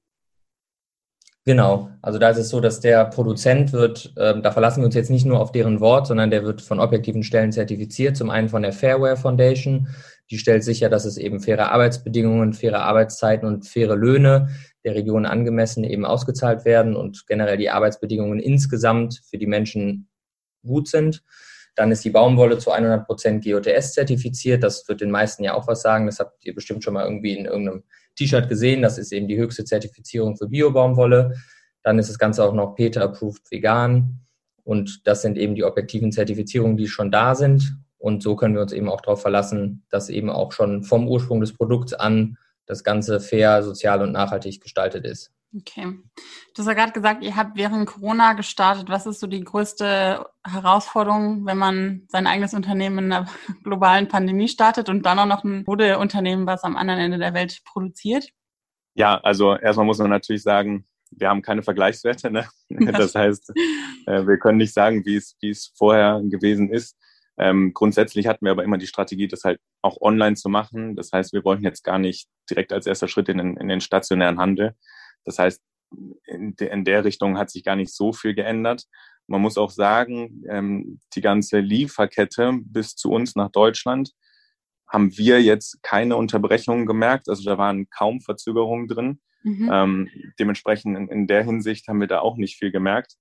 Genau, 1.47 1.91
also 2.01 2.19
da 2.19 2.31
ist 2.31 2.39
es 2.39 2.49
so, 2.49 2.61
dass 2.61 2.81
der 2.81 3.05
Produzent 3.05 3.75
wird, 3.75 4.15
äh, 4.17 4.41
da 4.41 4.51
verlassen 4.51 4.81
wir 4.81 4.87
uns 4.87 4.95
jetzt 4.95 5.11
nicht 5.11 5.27
nur 5.27 5.41
auf 5.41 5.53
deren 5.53 5.79
Wort, 5.81 6.07
sondern 6.07 6.31
der 6.31 6.43
wird 6.43 6.63
von 6.63 6.81
objektiven 6.81 7.23
Stellen 7.23 7.53
zertifiziert. 7.53 8.17
Zum 8.17 8.31
einen 8.31 8.49
von 8.49 8.63
der 8.63 8.73
Fairware 8.73 9.19
Foundation, 9.19 9.89
die 10.31 10.39
stellt 10.39 10.65
sicher, 10.65 10.89
dass 10.89 11.05
es 11.05 11.19
eben 11.19 11.41
faire 11.41 11.71
Arbeitsbedingungen, 11.71 12.55
faire 12.55 12.83
Arbeitszeiten 12.83 13.47
und 13.47 13.67
faire 13.67 13.95
Löhne 13.95 14.49
der 14.85 14.95
Region 14.95 15.27
angemessen 15.27 15.85
eben 15.85 16.07
ausgezahlt 16.07 16.65
werden 16.65 16.97
und 16.97 17.27
generell 17.27 17.59
die 17.59 17.69
Arbeitsbedingungen 17.69 18.39
insgesamt 18.39 19.21
für 19.29 19.37
die 19.37 19.47
Menschen 19.47 20.09
gut 20.65 20.89
sind. 20.89 21.23
Dann 21.75 21.91
ist 21.91 22.05
die 22.05 22.11
Baumwolle 22.11 22.59
zu 22.59 22.71
100 22.71 23.07
Prozent 23.07 23.45
GOTS 23.45 23.93
zertifiziert. 23.93 24.63
Das 24.63 24.87
wird 24.89 25.01
den 25.01 25.11
meisten 25.11 25.43
ja 25.43 25.55
auch 25.55 25.67
was 25.67 25.83
sagen. 25.83 26.07
Das 26.07 26.21
habt 26.21 26.45
ihr 26.45 26.55
bestimmt 26.55 26.85
schon 26.85 26.95
mal 26.95 27.05
irgendwie 27.05 27.37
in 27.37 27.47
irgendeinem 27.47 27.83
T-Shirt 28.17 28.49
gesehen. 28.49 28.83
Das 28.83 28.99
ist 28.99 29.13
eben 29.13 29.27
die 29.27 29.37
höchste 29.37 29.65
Zertifizierung 29.65 30.37
für 30.37 30.49
Bio-Baumwolle. 30.49 31.35
Dann 31.83 31.99
ist 31.99 32.09
das 32.09 32.19
Ganze 32.19 32.45
auch 32.45 32.55
noch 32.55 32.75
PETA-approved 32.77 33.51
vegan. 33.51 34.21
Und 34.63 35.07
das 35.07 35.23
sind 35.23 35.37
eben 35.37 35.55
die 35.55 35.65
objektiven 35.65 36.13
Zertifizierungen, 36.13 36.77
die 36.77 36.89
schon 36.89 37.11
da 37.11 37.35
sind. 37.35 37.77
Und 37.99 38.23
so 38.23 38.37
können 38.37 38.55
wir 38.55 38.63
uns 38.63 38.73
eben 38.73 38.89
auch 38.89 39.01
darauf 39.01 39.23
verlassen, 39.23 39.85
dass 39.89 40.09
eben 40.09 40.31
auch 40.31 40.53
schon 40.53 40.85
vom 40.85 41.09
Ursprung 41.09 41.41
des 41.41 41.55
Produkts 41.55 41.93
an 41.93 42.37
das 42.67 42.85
Ganze 42.85 43.21
fair, 43.21 43.63
sozial 43.63 44.03
und 44.03 44.13
nachhaltig 44.13 44.61
gestaltet 44.61 45.05
ist. 45.05 45.33
Okay. 45.57 45.99
Du 46.55 46.59
hast 46.59 46.67
ja 46.67 46.73
gerade 46.73 46.93
gesagt, 46.93 47.23
ihr 47.23 47.37
habt 47.37 47.57
während 47.57 47.87
Corona 47.87 48.33
gestartet. 48.33 48.89
Was 48.89 49.07
ist 49.07 49.21
so 49.21 49.29
die 49.29 49.45
größte 49.45 50.27
Herausforderung, 50.45 51.47
wenn 51.47 51.59
man 51.59 52.03
sein 52.09 52.27
eigenes 52.27 52.55
Unternehmen 52.55 52.99
in 52.99 53.13
einer 53.13 53.29
globalen 53.63 54.09
Pandemie 54.09 54.49
startet 54.49 54.89
und 54.89 55.07
dann 55.07 55.19
auch 55.19 55.27
noch 55.27 55.45
ein 55.45 55.63
Modeunternehmen, 55.67 56.47
was 56.47 56.65
am 56.65 56.77
anderen 56.77 57.01
Ende 57.01 57.19
der 57.19 57.35
Welt 57.35 57.61
produziert? 57.65 58.31
Ja, 58.95 59.19
also 59.19 59.57
erstmal 59.57 59.87
muss 59.87 59.99
man 59.99 60.11
natürlich 60.11 60.43
sagen, 60.43 60.87
wir 61.11 61.29
haben 61.29 61.43
keine 61.43 61.63
Vergleichswerte. 61.63 62.31
Ne? 62.31 62.49
Das 62.93 63.15
heißt, 63.15 63.53
äh, 64.07 64.27
wir 64.27 64.39
können 64.39 64.59
nicht 64.59 64.75
sagen, 64.75 65.05
wie 65.05 65.17
es, 65.17 65.37
wie 65.41 65.51
es 65.51 65.73
vorher 65.77 66.21
gewesen 66.25 66.71
ist. 66.71 66.97
Ähm, 67.37 67.73
grundsätzlich 67.75 68.27
hatten 68.27 68.45
wir 68.45 68.53
aber 68.53 68.65
immer 68.65 68.79
die 68.79 68.87
Strategie, 68.87 69.29
das 69.29 69.45
halt 69.45 69.61
auch 69.83 70.01
online 70.01 70.35
zu 70.37 70.49
machen. 70.49 70.97
Das 70.97 71.11
heißt, 71.13 71.33
wir 71.33 71.45
wollten 71.45 71.65
jetzt 71.65 71.85
gar 71.85 71.99
nicht 71.99 72.29
direkt 72.51 72.73
als 72.73 72.87
erster 72.87 73.09
Schritt 73.09 73.29
in 73.29 73.39
den, 73.39 73.57
in 73.57 73.69
den 73.69 73.81
stationären 73.81 74.39
Handel. 74.39 74.75
Das 75.25 75.39
heißt, 75.39 75.63
in, 76.27 76.57
de, 76.57 76.71
in 76.71 76.85
der 76.85 77.05
Richtung 77.05 77.39
hat 77.39 77.51
sich 77.51 77.65
gar 77.65 77.77
nicht 77.77 77.95
so 77.95 78.13
viel 78.13 78.35
geändert. 78.35 78.85
Man 79.27 79.41
muss 79.41 79.57
auch 79.57 79.71
sagen, 79.71 80.45
ähm, 80.49 81.01
die 81.15 81.21
ganze 81.21 81.61
Lieferkette 81.61 82.53
bis 82.63 82.95
zu 82.95 83.11
uns 83.11 83.37
nach 83.37 83.51
Deutschland 83.51 84.11
haben 84.87 85.17
wir 85.17 85.43
jetzt 85.43 85.83
keine 85.83 86.17
Unterbrechungen 86.17 86.87
gemerkt. 86.87 87.29
Also 87.29 87.43
da 87.45 87.59
waren 87.59 87.89
kaum 87.91 88.21
Verzögerungen 88.21 88.87
drin. 88.87 89.21
Mhm. 89.43 89.71
Ähm, 89.73 90.11
dementsprechend 90.39 90.97
in, 90.97 91.09
in, 91.09 91.27
der 91.27 91.45
Hinsicht 91.45 91.89
haben 91.89 92.01
wir 92.01 92.07
da 92.07 92.21
auch 92.21 92.37
nicht 92.37 92.59
viel 92.59 92.71
gemerkt. 92.71 93.15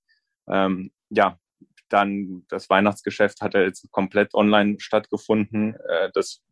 Ähm, 0.48 0.92
ja, 1.10 1.38
dann 1.88 2.44
das 2.48 2.70
Weihnachtsgeschäft 2.70 3.40
hat 3.40 3.54
ja 3.54 3.62
jetzt 3.62 3.90
komplett 3.90 4.34
online 4.34 4.76
stattgefunden. 4.78 5.74
Äh, 5.88 6.10
das 6.14 6.42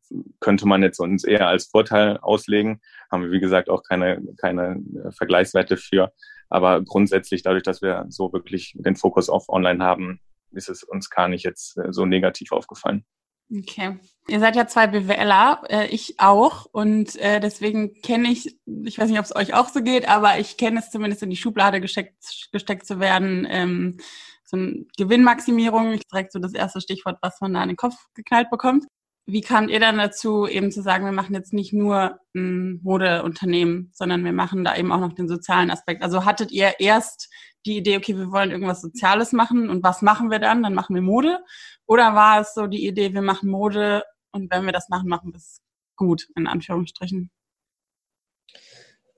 könnte 0.40 0.66
man 0.66 0.82
jetzt 0.82 0.98
uns 1.00 1.24
eher 1.24 1.48
als 1.48 1.66
Vorteil 1.66 2.18
auslegen. 2.18 2.80
Haben 3.10 3.24
wir, 3.24 3.30
wie 3.30 3.40
gesagt, 3.40 3.70
auch 3.70 3.82
keine, 3.82 4.22
keine 4.38 4.82
Vergleichswerte 5.10 5.76
für. 5.76 6.12
Aber 6.48 6.82
grundsätzlich, 6.82 7.42
dadurch, 7.42 7.62
dass 7.62 7.82
wir 7.82 8.04
so 8.08 8.32
wirklich 8.32 8.74
den 8.76 8.96
Fokus 8.96 9.28
auf 9.28 9.48
Online 9.48 9.82
haben, 9.82 10.20
ist 10.50 10.68
es 10.68 10.82
uns 10.82 11.08
gar 11.08 11.28
nicht 11.28 11.44
jetzt 11.44 11.78
äh, 11.78 11.92
so 11.92 12.04
negativ 12.04 12.52
aufgefallen. 12.52 13.04
Okay. 13.50 13.98
Ihr 14.28 14.40
seid 14.40 14.56
ja 14.56 14.66
zwei 14.66 14.86
BWLer, 14.86 15.62
äh, 15.68 15.86
ich 15.86 16.18
auch. 16.18 16.66
Und 16.72 17.16
äh, 17.16 17.40
deswegen 17.40 18.00
kenne 18.00 18.28
ich, 18.28 18.56
ich 18.84 18.98
weiß 18.98 19.10
nicht, 19.10 19.18
ob 19.18 19.24
es 19.24 19.36
euch 19.36 19.54
auch 19.54 19.68
so 19.68 19.82
geht, 19.82 20.08
aber 20.08 20.38
ich 20.38 20.56
kenne 20.56 20.80
es 20.80 20.90
zumindest 20.90 21.22
in 21.22 21.30
die 21.30 21.36
Schublade 21.36 21.80
gesteckt, 21.80 22.48
gesteckt 22.52 22.86
zu 22.86 23.00
werden. 23.00 23.46
Ähm, 23.50 23.98
so 24.44 24.56
eine 24.56 24.84
Gewinnmaximierung, 24.96 25.98
direkt 26.12 26.32
so 26.32 26.38
das 26.38 26.54
erste 26.54 26.80
Stichwort, 26.80 27.18
was 27.20 27.40
man 27.40 27.54
da 27.54 27.62
in 27.62 27.68
den 27.68 27.76
Kopf 27.76 27.96
geknallt 28.14 28.50
bekommt. 28.50 28.84
Wie 29.24 29.40
kamt 29.40 29.70
ihr 29.70 29.78
dann 29.78 29.98
dazu, 29.98 30.48
eben 30.48 30.72
zu 30.72 30.82
sagen, 30.82 31.04
wir 31.04 31.12
machen 31.12 31.34
jetzt 31.34 31.52
nicht 31.52 31.72
nur 31.72 32.18
ein 32.34 32.80
Modeunternehmen, 32.82 33.90
sondern 33.94 34.24
wir 34.24 34.32
machen 34.32 34.64
da 34.64 34.76
eben 34.76 34.90
auch 34.90 35.00
noch 35.00 35.12
den 35.12 35.28
sozialen 35.28 35.70
Aspekt? 35.70 36.02
Also 36.02 36.24
hattet 36.24 36.50
ihr 36.50 36.80
erst 36.80 37.30
die 37.64 37.76
Idee, 37.76 37.96
okay, 37.96 38.16
wir 38.16 38.32
wollen 38.32 38.50
irgendwas 38.50 38.80
Soziales 38.80 39.32
machen 39.32 39.70
und 39.70 39.84
was 39.84 40.02
machen 40.02 40.30
wir 40.30 40.40
dann? 40.40 40.62
Dann 40.62 40.74
machen 40.74 40.94
wir 40.94 41.02
Mode. 41.02 41.38
Oder 41.86 42.14
war 42.14 42.40
es 42.40 42.54
so 42.54 42.66
die 42.66 42.86
Idee, 42.86 43.14
wir 43.14 43.22
machen 43.22 43.48
Mode 43.48 44.02
und 44.32 44.50
wenn 44.50 44.64
wir 44.64 44.72
das 44.72 44.88
machen, 44.88 45.08
machen 45.08 45.32
wir 45.32 45.36
es 45.36 45.60
gut, 45.96 46.26
in 46.34 46.46
Anführungsstrichen? 46.48 47.30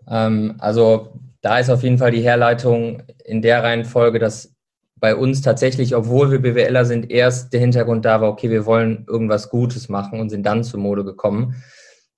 Ähm, 0.07 0.57
also 0.59 1.19
da 1.41 1.59
ist 1.59 1.71
auf 1.71 1.83
jeden 1.83 1.99
Fall 1.99 2.11
die 2.11 2.23
Herleitung 2.23 3.03
in 3.25 3.43
der 3.43 3.63
Reihenfolge, 3.63 4.19
dass 4.19 4.54
bei 4.97 5.17
uns 5.17 5.43
tatsächlich, 5.43 5.95
obwohl 5.95 6.31
wir 6.31 6.41
BWLer 6.41 6.85
sind, 6.85 7.11
erst 7.11 7.53
der 7.53 7.61
Hintergrund 7.61 8.05
da 8.05 8.21
war, 8.21 8.31
okay, 8.31 8.51
wir 8.51 8.65
wollen 8.67 9.05
irgendwas 9.09 9.51
Gutes 9.51 9.89
machen 9.89 10.21
und 10.21 10.31
sind 10.31 10.45
dann 10.45 10.65
zur 10.65 10.81
Mode 10.81 11.05
gekommen. 11.05 11.63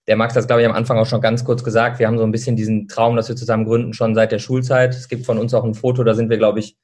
Der 0.06 0.16
Max 0.16 0.34
hat 0.34 0.42
es, 0.42 0.46
glaube 0.46 0.62
ich, 0.62 0.68
am 0.68 0.74
Anfang 0.74 0.98
auch 0.98 1.06
schon 1.06 1.20
ganz 1.20 1.44
kurz 1.44 1.64
gesagt. 1.64 1.98
Wir 1.98 2.06
haben 2.06 2.18
so 2.18 2.24
ein 2.24 2.30
bisschen 2.30 2.54
diesen 2.54 2.86
Traum, 2.86 3.16
dass 3.16 3.28
wir 3.28 3.34
zusammen 3.34 3.64
gründen, 3.64 3.92
schon 3.92 4.14
seit 4.14 4.30
der 4.30 4.38
Schulzeit. 4.38 4.94
Es 4.94 5.08
gibt 5.08 5.26
von 5.26 5.38
uns 5.38 5.52
auch 5.52 5.64
ein 5.64 5.74
Foto, 5.74 6.04
da 6.04 6.14
sind 6.14 6.30
wir, 6.30 6.38
glaube 6.38 6.60
ich, 6.60 6.76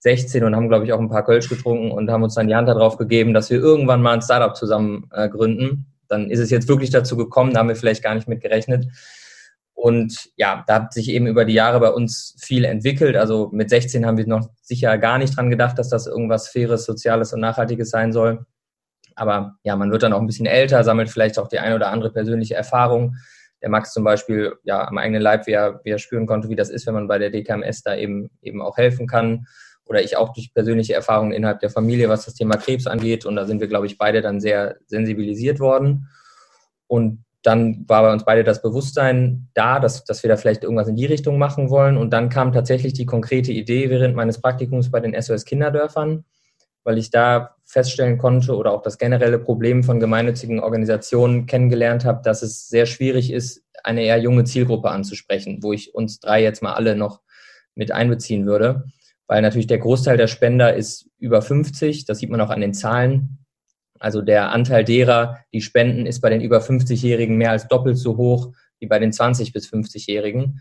16 0.00 0.44
und 0.44 0.54
haben, 0.54 0.68
glaube 0.68 0.84
ich, 0.84 0.92
auch 0.92 1.00
ein 1.00 1.08
paar 1.08 1.24
Kölsch 1.24 1.48
getrunken 1.48 1.90
und 1.90 2.10
haben 2.10 2.22
uns 2.22 2.34
dann 2.34 2.48
die 2.48 2.54
Hand 2.54 2.68
darauf 2.68 2.98
gegeben, 2.98 3.32
dass 3.32 3.48
wir 3.48 3.58
irgendwann 3.58 4.02
mal 4.02 4.12
ein 4.12 4.22
Startup 4.22 4.54
zusammen 4.54 5.08
äh, 5.10 5.28
gründen. 5.28 5.86
Dann 6.08 6.30
ist 6.30 6.38
es 6.38 6.50
jetzt 6.50 6.68
wirklich 6.68 6.90
dazu 6.90 7.16
gekommen, 7.16 7.54
da 7.54 7.60
haben 7.60 7.68
wir 7.68 7.76
vielleicht 7.76 8.02
gar 8.02 8.14
nicht 8.14 8.28
mit 8.28 8.42
gerechnet. 8.42 8.86
Und 9.76 10.30
ja, 10.36 10.64
da 10.66 10.76
hat 10.76 10.94
sich 10.94 11.10
eben 11.10 11.26
über 11.26 11.44
die 11.44 11.52
Jahre 11.52 11.78
bei 11.80 11.90
uns 11.90 12.34
viel 12.40 12.64
entwickelt. 12.64 13.14
Also 13.14 13.50
mit 13.52 13.68
16 13.68 14.06
haben 14.06 14.16
wir 14.16 14.26
noch 14.26 14.48
sicher 14.62 14.96
gar 14.96 15.18
nicht 15.18 15.36
dran 15.36 15.50
gedacht, 15.50 15.78
dass 15.78 15.90
das 15.90 16.06
irgendwas 16.06 16.48
Faires, 16.48 16.86
Soziales 16.86 17.34
und 17.34 17.40
Nachhaltiges 17.40 17.90
sein 17.90 18.10
soll. 18.10 18.46
Aber 19.16 19.58
ja, 19.64 19.76
man 19.76 19.92
wird 19.92 20.02
dann 20.02 20.14
auch 20.14 20.20
ein 20.20 20.26
bisschen 20.26 20.46
älter, 20.46 20.82
sammelt 20.82 21.10
vielleicht 21.10 21.38
auch 21.38 21.48
die 21.48 21.58
eine 21.58 21.74
oder 21.74 21.88
andere 21.88 22.10
persönliche 22.10 22.54
Erfahrung. 22.54 23.16
Der 23.60 23.68
Max 23.68 23.92
zum 23.92 24.02
Beispiel, 24.02 24.54
ja, 24.64 24.88
am 24.88 24.96
eigenen 24.96 25.20
Leib, 25.20 25.46
wie 25.46 25.52
er, 25.52 25.80
wie 25.84 25.90
er 25.90 25.98
spüren 25.98 26.26
konnte, 26.26 26.48
wie 26.48 26.56
das 26.56 26.70
ist, 26.70 26.86
wenn 26.86 26.94
man 26.94 27.06
bei 27.06 27.18
der 27.18 27.30
DKMS 27.30 27.82
da 27.82 27.94
eben, 27.94 28.30
eben 28.40 28.62
auch 28.62 28.78
helfen 28.78 29.06
kann. 29.06 29.46
Oder 29.84 30.02
ich 30.02 30.16
auch 30.16 30.32
durch 30.32 30.54
persönliche 30.54 30.94
Erfahrungen 30.94 31.32
innerhalb 31.32 31.60
der 31.60 31.70
Familie, 31.70 32.08
was 32.08 32.24
das 32.24 32.34
Thema 32.34 32.56
Krebs 32.56 32.86
angeht. 32.86 33.26
Und 33.26 33.36
da 33.36 33.44
sind 33.44 33.60
wir, 33.60 33.68
glaube 33.68 33.86
ich, 33.86 33.98
beide 33.98 34.22
dann 34.22 34.40
sehr 34.40 34.76
sensibilisiert 34.86 35.60
worden. 35.60 36.08
Und 36.86 37.25
dann 37.46 37.88
war 37.88 38.02
bei 38.02 38.12
uns 38.12 38.24
beide 38.24 38.42
das 38.42 38.60
Bewusstsein 38.60 39.48
da, 39.54 39.78
dass, 39.78 40.04
dass 40.04 40.24
wir 40.24 40.28
da 40.28 40.36
vielleicht 40.36 40.64
irgendwas 40.64 40.88
in 40.88 40.96
die 40.96 41.06
Richtung 41.06 41.38
machen 41.38 41.70
wollen. 41.70 41.96
Und 41.96 42.10
dann 42.10 42.28
kam 42.28 42.52
tatsächlich 42.52 42.92
die 42.92 43.06
konkrete 43.06 43.52
Idee 43.52 43.88
während 43.88 44.16
meines 44.16 44.40
Praktikums 44.40 44.90
bei 44.90 44.98
den 44.98 45.20
SOS 45.20 45.44
Kinderdörfern, 45.44 46.24
weil 46.82 46.98
ich 46.98 47.10
da 47.10 47.54
feststellen 47.64 48.18
konnte 48.18 48.56
oder 48.56 48.72
auch 48.72 48.82
das 48.82 48.98
generelle 48.98 49.38
Problem 49.38 49.84
von 49.84 50.00
gemeinnützigen 50.00 50.58
Organisationen 50.58 51.46
kennengelernt 51.46 52.04
habe, 52.04 52.20
dass 52.24 52.42
es 52.42 52.68
sehr 52.68 52.86
schwierig 52.86 53.32
ist, 53.32 53.62
eine 53.84 54.02
eher 54.02 54.18
junge 54.18 54.42
Zielgruppe 54.42 54.90
anzusprechen, 54.90 55.58
wo 55.62 55.72
ich 55.72 55.94
uns 55.94 56.18
drei 56.18 56.42
jetzt 56.42 56.62
mal 56.62 56.74
alle 56.74 56.96
noch 56.96 57.20
mit 57.76 57.92
einbeziehen 57.92 58.46
würde. 58.46 58.84
Weil 59.28 59.42
natürlich 59.42 59.68
der 59.68 59.78
Großteil 59.78 60.16
der 60.16 60.26
Spender 60.26 60.74
ist 60.74 61.08
über 61.18 61.42
50, 61.42 62.06
das 62.06 62.18
sieht 62.18 62.30
man 62.30 62.40
auch 62.40 62.50
an 62.50 62.60
den 62.60 62.74
Zahlen. 62.74 63.45
Also 64.00 64.22
der 64.22 64.50
Anteil 64.50 64.84
derer, 64.84 65.38
die 65.52 65.60
spenden, 65.60 66.06
ist 66.06 66.20
bei 66.20 66.30
den 66.30 66.40
über 66.40 66.60
50-Jährigen 66.60 67.36
mehr 67.36 67.50
als 67.50 67.68
doppelt 67.68 67.98
so 67.98 68.16
hoch 68.16 68.52
wie 68.78 68.86
bei 68.86 68.98
den 68.98 69.12
20- 69.12 69.52
bis 69.52 69.68
50-Jährigen. 69.68 70.60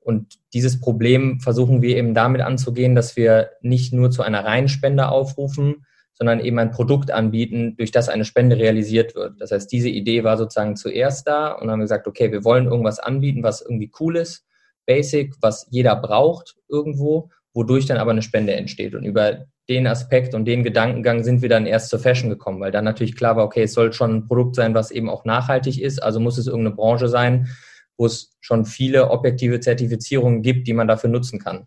Und 0.00 0.38
dieses 0.54 0.80
Problem 0.80 1.40
versuchen 1.40 1.82
wir 1.82 1.96
eben 1.96 2.14
damit 2.14 2.40
anzugehen, 2.40 2.94
dass 2.94 3.16
wir 3.16 3.50
nicht 3.60 3.92
nur 3.92 4.10
zu 4.10 4.22
einer 4.22 4.44
reinen 4.44 4.68
Spende 4.68 5.08
aufrufen, 5.08 5.84
sondern 6.14 6.40
eben 6.40 6.58
ein 6.58 6.70
Produkt 6.70 7.10
anbieten, 7.10 7.76
durch 7.76 7.92
das 7.92 8.08
eine 8.08 8.24
Spende 8.24 8.56
realisiert 8.56 9.14
wird. 9.14 9.40
Das 9.40 9.52
heißt, 9.52 9.72
diese 9.72 9.88
Idee 9.88 10.22
war 10.22 10.36
sozusagen 10.36 10.76
zuerst 10.76 11.26
da 11.26 11.52
und 11.52 11.70
haben 11.70 11.80
gesagt, 11.80 12.06
okay, 12.06 12.30
wir 12.30 12.44
wollen 12.44 12.66
irgendwas 12.66 12.98
anbieten, 12.98 13.42
was 13.42 13.62
irgendwie 13.62 13.90
cool 14.00 14.16
ist, 14.16 14.44
basic, 14.86 15.34
was 15.40 15.66
jeder 15.70 15.96
braucht 15.96 16.56
irgendwo, 16.68 17.30
wodurch 17.54 17.86
dann 17.86 17.98
aber 17.98 18.12
eine 18.12 18.22
Spende 18.22 18.54
entsteht. 18.54 18.94
Und 18.94 19.04
über 19.04 19.46
den 19.68 19.86
Aspekt 19.86 20.34
und 20.34 20.44
den 20.44 20.64
Gedankengang 20.64 21.22
sind 21.22 21.42
wir 21.42 21.48
dann 21.48 21.66
erst 21.66 21.90
zur 21.90 21.98
Fashion 21.98 22.30
gekommen, 22.30 22.60
weil 22.60 22.72
dann 22.72 22.84
natürlich 22.84 23.16
klar 23.16 23.36
war, 23.36 23.44
okay, 23.44 23.62
es 23.62 23.72
soll 23.72 23.92
schon 23.92 24.16
ein 24.16 24.26
Produkt 24.26 24.56
sein, 24.56 24.74
was 24.74 24.90
eben 24.90 25.08
auch 25.08 25.24
nachhaltig 25.24 25.80
ist, 25.80 26.02
also 26.02 26.20
muss 26.20 26.38
es 26.38 26.46
irgendeine 26.46 26.76
Branche 26.76 27.08
sein, 27.08 27.48
wo 27.96 28.06
es 28.06 28.36
schon 28.40 28.64
viele 28.64 29.10
objektive 29.10 29.60
Zertifizierungen 29.60 30.42
gibt, 30.42 30.66
die 30.66 30.72
man 30.72 30.88
dafür 30.88 31.10
nutzen 31.10 31.38
kann. 31.38 31.66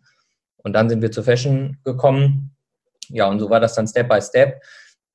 Und 0.58 0.74
dann 0.74 0.90
sind 0.90 1.02
wir 1.02 1.12
zur 1.12 1.24
Fashion 1.24 1.78
gekommen. 1.84 2.56
Ja, 3.10 3.28
und 3.28 3.40
so 3.40 3.50
war 3.50 3.60
das 3.60 3.76
dann 3.76 3.88
Step 3.88 4.10
by 4.10 4.22
Step. 4.22 4.62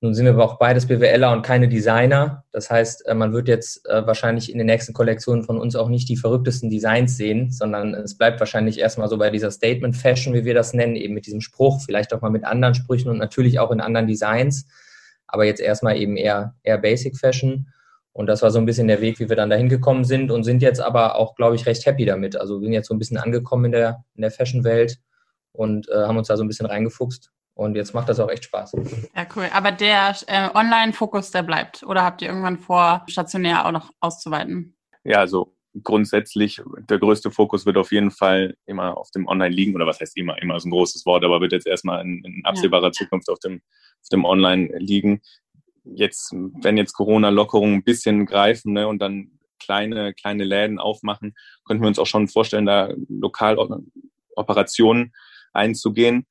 Nun 0.01 0.15
sind 0.15 0.27
wir 0.27 0.33
aber 0.33 0.45
auch 0.45 0.59
beides 0.59 0.87
BWLer 0.87 1.33
und 1.33 1.43
keine 1.43 1.69
Designer. 1.69 2.45
Das 2.53 2.71
heißt, 2.71 3.07
äh, 3.07 3.15
man 3.15 3.33
wird 3.33 3.49
jetzt 3.49 3.85
äh, 3.89 4.07
wahrscheinlich 4.07 4.53
in 4.53 4.59
den 4.59 4.69
nächsten 4.69 4.93
Kollektionen 4.93 5.43
von 5.43 5.59
uns 5.59 5.75
auch 5.75 5.89
nicht 5.89 6.09
die 6.09 6.17
verrücktesten 6.17 6.71
Designs 6.71 7.17
sehen, 7.17 7.51
sondern 7.51 7.95
es 7.95 8.17
bleibt 8.17 8.39
wahrscheinlich 8.39 8.79
erstmal 8.79 9.09
so 9.09 9.19
bei 9.19 9.31
dieser 9.31 9.51
Statement 9.51 9.97
Fashion, 9.97 10.35
wie 10.35 10.45
wir 10.45 10.55
das 10.55 10.73
nennen, 10.73 10.95
eben 10.95 11.15
mit 11.15 11.27
diesem 11.27 11.41
Spruch, 11.41 11.83
vielleicht 11.85 12.15
auch 12.15 12.21
mal 12.21 12.31
mit 12.31 12.45
anderen 12.45 12.77
Sprüchen 12.77 13.11
und 13.11 13.19
natürlich 13.19 13.59
auch 13.59 13.73
in 13.73 13.81
anderen 13.81 14.07
Designs. 14.07 14.67
Aber 15.27 15.45
jetzt 15.45 15.61
erstmal 15.61 15.97
eben 15.97 16.17
eher, 16.17 16.55
eher 16.63 16.79
Basic 16.79 17.17
Fashion. 17.17 17.69
Und 18.13 18.29
das 18.29 18.41
war 18.43 18.53
so 18.53 18.61
ein 18.61 18.67
bisschen 18.67 18.87
der 18.87 19.01
Weg, 19.01 19.19
wie 19.19 19.29
wir 19.29 19.37
dann 19.37 19.51
dahin 19.51 19.69
gekommen 19.69 20.05
sind 20.05 20.31
und 20.31 20.45
sind 20.45 20.63
jetzt 20.63 20.81
aber 20.81 21.17
auch, 21.17 21.35
glaube 21.35 21.57
ich, 21.57 21.67
recht 21.67 21.85
happy 21.87 22.05
damit. 22.05 22.37
Also 22.37 22.61
wir 22.61 22.67
sind 22.67 22.73
jetzt 22.73 22.87
so 22.87 22.95
ein 22.95 22.99
bisschen 22.99 23.19
angekommen 23.19 23.67
in 23.67 23.73
der, 23.73 24.05
in 24.15 24.23
der 24.23 24.31
Fashion-Welt 24.31 24.99
und 25.53 25.89
äh, 25.89 26.05
haben 26.07 26.19
uns 26.19 26.29
da 26.29 26.37
so 26.37 26.45
ein 26.45 26.49
bisschen 26.49 26.67
reingefuchst 26.67 27.33
und 27.59 27.75
jetzt 27.75 27.93
macht 27.93 28.09
das 28.09 28.21
auch 28.21 28.31
echt 28.31 28.45
Spaß. 28.45 28.77
Ja, 29.17 29.27
cool. 29.35 29.49
Aber 29.53 29.73
der 29.73 30.15
äh, 30.29 30.49
Online-Fokus, 30.55 31.33
der 31.33 31.43
bleibt. 31.43 31.83
Oder 31.83 32.05
habt 32.05 32.23
ihr 32.23 32.29
irgendwann 32.29 32.57
vor, 32.57 33.03
stationär 33.09 33.67
auch 33.67 33.73
noch 33.73 33.91
auszuweiten? 33.99 34.77
Ja, 35.03 35.19
also 35.19 35.57
grundsätzlich, 35.83 36.63
der 36.89 37.01
größte 37.01 37.33
Fokus 37.33 37.67
wird 37.67 37.77
auf 37.77 37.91
jeden 37.91 38.13
Fall 38.13 38.57
immer 38.67 38.97
auf 38.97 39.11
dem 39.11 39.27
Online 39.27 39.53
liegen. 39.53 39.75
Oder 39.75 39.89
was 39.89 39.99
heißt 39.99 40.17
immer? 40.17 40.41
Immer 40.41 40.55
ist 40.55 40.67
ein 40.67 40.71
großes 40.71 41.05
Wort, 41.05 41.25
aber 41.25 41.41
wird 41.41 41.51
jetzt 41.51 41.67
erstmal 41.67 42.01
in, 42.03 42.23
in 42.25 42.43
absehbarer 42.45 42.87
ja. 42.87 42.93
Zukunft 42.93 43.29
auf 43.29 43.41
dem, 43.41 43.61
auf 44.03 44.09
dem 44.13 44.25
Online 44.25 44.79
liegen. 44.79 45.21
Jetzt, 45.83 46.33
wenn 46.33 46.77
jetzt 46.77 46.93
Corona-Lockerungen 46.93 47.75
ein 47.75 47.83
bisschen 47.83 48.25
greifen 48.25 48.75
ne, 48.75 48.87
und 48.87 49.01
dann 49.01 49.33
kleine, 49.59 50.15
kleine 50.15 50.45
Läden 50.45 50.79
aufmachen, 50.79 51.35
könnten 51.65 51.83
wir 51.83 51.89
uns 51.89 51.99
auch 51.99 52.07
schon 52.07 52.29
vorstellen, 52.29 52.67
da 52.67 52.93
lokal 53.09 53.59
Operationen 54.37 55.13
einzugehen 55.53 56.25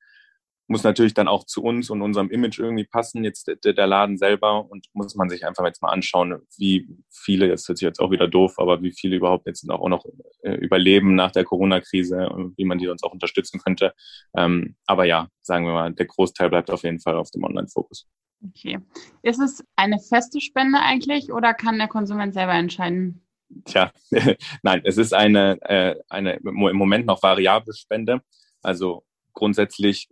muss 0.68 0.84
natürlich 0.84 1.14
dann 1.14 1.28
auch 1.28 1.44
zu 1.44 1.62
uns 1.62 1.90
und 1.90 2.02
unserem 2.02 2.30
Image 2.30 2.58
irgendwie 2.58 2.84
passen, 2.84 3.24
jetzt 3.24 3.50
der, 3.64 3.86
Laden 3.86 4.18
selber 4.18 4.70
und 4.70 4.86
muss 4.92 5.14
man 5.14 5.30
sich 5.30 5.46
einfach 5.46 5.64
jetzt 5.64 5.80
mal 5.82 5.88
anschauen, 5.88 6.42
wie 6.58 6.86
viele, 7.10 7.48
das 7.48 7.66
hört 7.66 7.78
sich 7.78 7.86
jetzt 7.86 8.00
auch 8.00 8.10
wieder 8.10 8.28
doof, 8.28 8.54
aber 8.58 8.82
wie 8.82 8.92
viele 8.92 9.16
überhaupt 9.16 9.46
jetzt 9.46 9.68
auch 9.70 9.88
noch 9.88 10.04
äh, 10.42 10.54
überleben 10.54 11.14
nach 11.14 11.32
der 11.32 11.44
Corona-Krise 11.44 12.28
und 12.28 12.56
wie 12.58 12.66
man 12.66 12.78
die 12.78 12.88
uns 12.88 13.02
auch 13.02 13.12
unterstützen 13.12 13.60
könnte. 13.60 13.94
Ähm, 14.36 14.76
aber 14.86 15.04
ja, 15.04 15.28
sagen 15.40 15.64
wir 15.64 15.72
mal, 15.72 15.92
der 15.92 16.06
Großteil 16.06 16.50
bleibt 16.50 16.70
auf 16.70 16.84
jeden 16.84 17.00
Fall 17.00 17.16
auf 17.16 17.30
dem 17.30 17.44
Online-Fokus. 17.44 18.06
Okay. 18.46 18.78
Ist 19.22 19.40
es 19.40 19.64
eine 19.74 19.98
feste 19.98 20.40
Spende 20.40 20.78
eigentlich 20.80 21.32
oder 21.32 21.54
kann 21.54 21.78
der 21.78 21.88
Konsument 21.88 22.34
selber 22.34 22.52
entscheiden? 22.52 23.26
Tja, 23.64 23.90
nein, 24.62 24.82
es 24.84 24.98
ist 24.98 25.14
eine, 25.14 25.60
äh, 25.62 25.96
eine 26.08 26.34
im 26.34 26.76
Moment 26.76 27.06
noch 27.06 27.22
variable 27.22 27.74
Spende. 27.74 28.20
Also 28.62 29.04
grundsätzlich 29.32 30.08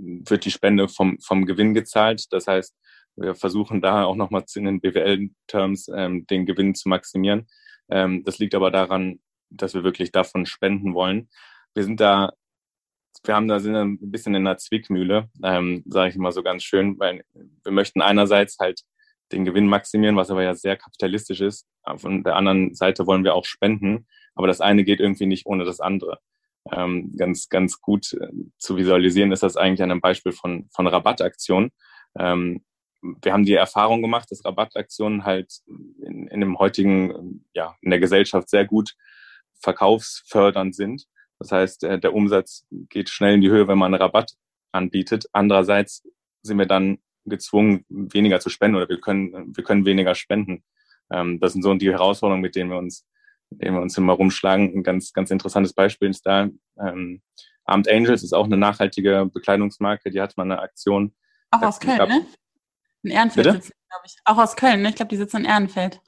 wird 0.00 0.44
die 0.44 0.50
Spende 0.50 0.88
vom, 0.88 1.18
vom 1.20 1.46
Gewinn 1.46 1.74
gezahlt. 1.74 2.26
Das 2.30 2.46
heißt, 2.46 2.74
wir 3.16 3.34
versuchen 3.34 3.80
da 3.80 4.04
auch 4.04 4.16
nochmal 4.16 4.44
in 4.54 4.64
den 4.64 4.80
BWL-Terms 4.80 5.90
ähm, 5.94 6.26
den 6.26 6.46
Gewinn 6.46 6.74
zu 6.74 6.88
maximieren. 6.88 7.46
Ähm, 7.90 8.24
das 8.24 8.38
liegt 8.38 8.54
aber 8.54 8.70
daran, 8.70 9.20
dass 9.50 9.74
wir 9.74 9.84
wirklich 9.84 10.12
davon 10.12 10.46
spenden 10.46 10.94
wollen. 10.94 11.28
Wir 11.74 11.84
sind 11.84 12.00
da, 12.00 12.32
wir 13.24 13.34
haben 13.34 13.48
da 13.48 13.60
sind 13.60 13.74
ein 13.74 13.98
bisschen 14.10 14.34
in 14.34 14.46
einer 14.46 14.58
Zwickmühle, 14.58 15.28
ähm, 15.42 15.82
sage 15.86 16.10
ich 16.10 16.16
mal 16.16 16.32
so 16.32 16.42
ganz 16.42 16.62
schön, 16.62 16.98
weil 16.98 17.24
wir 17.64 17.72
möchten 17.72 18.00
einerseits 18.00 18.58
halt 18.58 18.82
den 19.32 19.44
Gewinn 19.44 19.66
maximieren, 19.66 20.16
was 20.16 20.30
aber 20.30 20.42
ja 20.42 20.54
sehr 20.54 20.76
kapitalistisch 20.76 21.40
ist. 21.40 21.66
Von 21.96 22.24
der 22.24 22.36
anderen 22.36 22.74
Seite 22.74 23.06
wollen 23.06 23.22
wir 23.22 23.34
auch 23.34 23.44
spenden, 23.44 24.06
aber 24.34 24.46
das 24.46 24.60
eine 24.60 24.84
geht 24.84 25.00
irgendwie 25.00 25.26
nicht 25.26 25.46
ohne 25.46 25.64
das 25.64 25.80
andere 25.80 26.18
ähm, 26.72 27.14
ganz, 27.16 27.48
ganz 27.48 27.80
gut 27.80 28.12
äh, 28.14 28.28
zu 28.58 28.76
visualisieren, 28.76 29.32
ist 29.32 29.42
das 29.42 29.56
eigentlich 29.56 29.82
an 29.82 29.90
einem 29.90 30.00
Beispiel 30.00 30.32
von, 30.32 30.68
von 30.72 30.86
Rabattaktionen. 30.86 31.70
Ähm, 32.18 32.64
wir 33.02 33.32
haben 33.32 33.44
die 33.44 33.54
Erfahrung 33.54 34.02
gemacht, 34.02 34.30
dass 34.30 34.44
Rabattaktionen 34.44 35.24
halt 35.24 35.60
in, 35.66 36.26
in 36.28 36.40
dem 36.40 36.58
heutigen, 36.58 37.46
ja, 37.54 37.76
in 37.80 37.90
der 37.90 38.00
Gesellschaft 38.00 38.50
sehr 38.50 38.66
gut 38.66 38.94
verkaufsfördernd 39.60 40.74
sind. 40.74 41.06
Das 41.38 41.52
heißt, 41.52 41.82
der, 41.82 41.98
der 41.98 42.14
Umsatz 42.14 42.66
geht 42.70 43.08
schnell 43.08 43.34
in 43.34 43.40
die 43.40 43.50
Höhe, 43.50 43.68
wenn 43.68 43.78
man 43.78 43.94
einen 43.94 44.02
Rabatt 44.02 44.32
anbietet. 44.72 45.26
Andererseits 45.32 46.06
sind 46.42 46.58
wir 46.58 46.66
dann 46.66 46.98
gezwungen, 47.24 47.84
weniger 47.88 48.40
zu 48.40 48.50
spenden 48.50 48.76
oder 48.76 48.88
wir 48.88 49.00
können, 49.00 49.56
wir 49.56 49.64
können 49.64 49.84
weniger 49.86 50.14
spenden. 50.14 50.62
Ähm, 51.10 51.40
das 51.40 51.52
sind 51.52 51.62
so 51.62 51.74
die 51.74 51.90
Herausforderungen, 51.90 52.42
mit 52.42 52.56
denen 52.56 52.70
wir 52.70 52.78
uns 52.78 53.06
den 53.50 53.74
wir 53.74 53.82
uns 53.82 53.96
immer 53.98 54.12
rumschlagen. 54.12 54.74
Ein 54.74 54.82
ganz, 54.82 55.12
ganz 55.12 55.30
interessantes 55.30 55.72
Beispiel 55.72 56.10
ist 56.10 56.24
da, 56.24 56.48
ähm, 56.78 57.22
Armed 57.64 57.88
Angels 57.88 58.22
ist 58.22 58.32
auch 58.32 58.46
eine 58.46 58.56
nachhaltige 58.56 59.30
Bekleidungsmarke, 59.32 60.10
die 60.10 60.20
hat 60.20 60.36
mal 60.36 60.44
eine 60.44 60.60
Aktion. 60.60 61.14
Auch 61.50 61.62
aus 61.62 61.80
Köln, 61.80 61.98
ne? 61.98 62.26
In 63.02 63.10
Ehrenfeld 63.12 63.46
Bitte? 63.46 63.56
sitzen, 63.56 63.72
glaube 63.88 64.06
ich. 64.06 64.16
Auch 64.24 64.38
aus 64.38 64.56
Köln, 64.56 64.82
ne? 64.82 64.90
Ich 64.90 64.96
glaube, 64.96 65.10
die 65.10 65.16
sitzen 65.16 65.38
in 65.38 65.44
Ehrenfeld. 65.44 66.00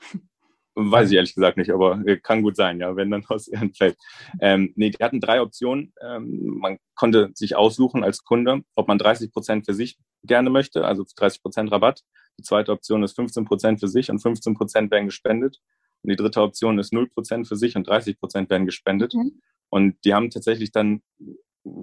Weiß 0.74 1.11
ich 1.11 1.16
ehrlich 1.16 1.35
gesagt 1.35 1.59
nicht, 1.59 1.70
aber 1.70 2.02
kann 2.22 2.42
gut 2.42 2.57
sein, 2.57 2.81
ja, 2.81 2.96
wenn 2.96 3.11
dann 3.11 3.24
aus 3.28 3.46
Ehrenfeld. 3.46 3.96
Ähm, 4.40 4.72
nee, 4.74 4.90
die 4.90 5.05
hatten 5.05 5.20
drei 5.20 5.40
Optionen. 5.42 5.92
Ähm, 6.00 6.59
man 6.61 6.78
konnte 6.94 7.31
sich 7.35 7.57
aussuchen 7.57 8.02
als 8.02 8.24
Kunde, 8.24 8.62
ob 8.74 8.88
man 8.88 8.98
30 8.98 9.33
Prozent 9.33 9.66
für 9.66 9.74
sich 9.74 9.98
gerne 10.24 10.50
möchte, 10.50 10.85
also 10.85 11.05
30 11.16 11.42
Prozent 11.42 11.70
Rabatt. 11.70 12.02
Die 12.38 12.42
zweite 12.42 12.72
Option 12.72 13.02
ist 13.02 13.14
15 13.14 13.44
Prozent 13.44 13.81
für 13.81 13.88
sich 13.88 14.11
und 14.11 14.20
15 14.20 14.55
Prozent 14.55 14.90
werden 14.90 15.07
gespendet. 15.07 15.61
Und 16.03 16.11
die 16.11 16.17
dritte 16.17 16.43
Option 16.43 16.79
ist 16.79 16.93
0% 16.93 17.47
für 17.47 17.57
sich 17.57 17.77
und 17.77 17.88
30% 17.88 18.51
werden 18.51 18.67
gespendet. 18.67 19.15
Mhm. 19.15 19.41
Und 19.71 19.97
die 20.05 20.15
haben 20.15 20.31
tatsächlich 20.31 20.73
dann 20.73 21.03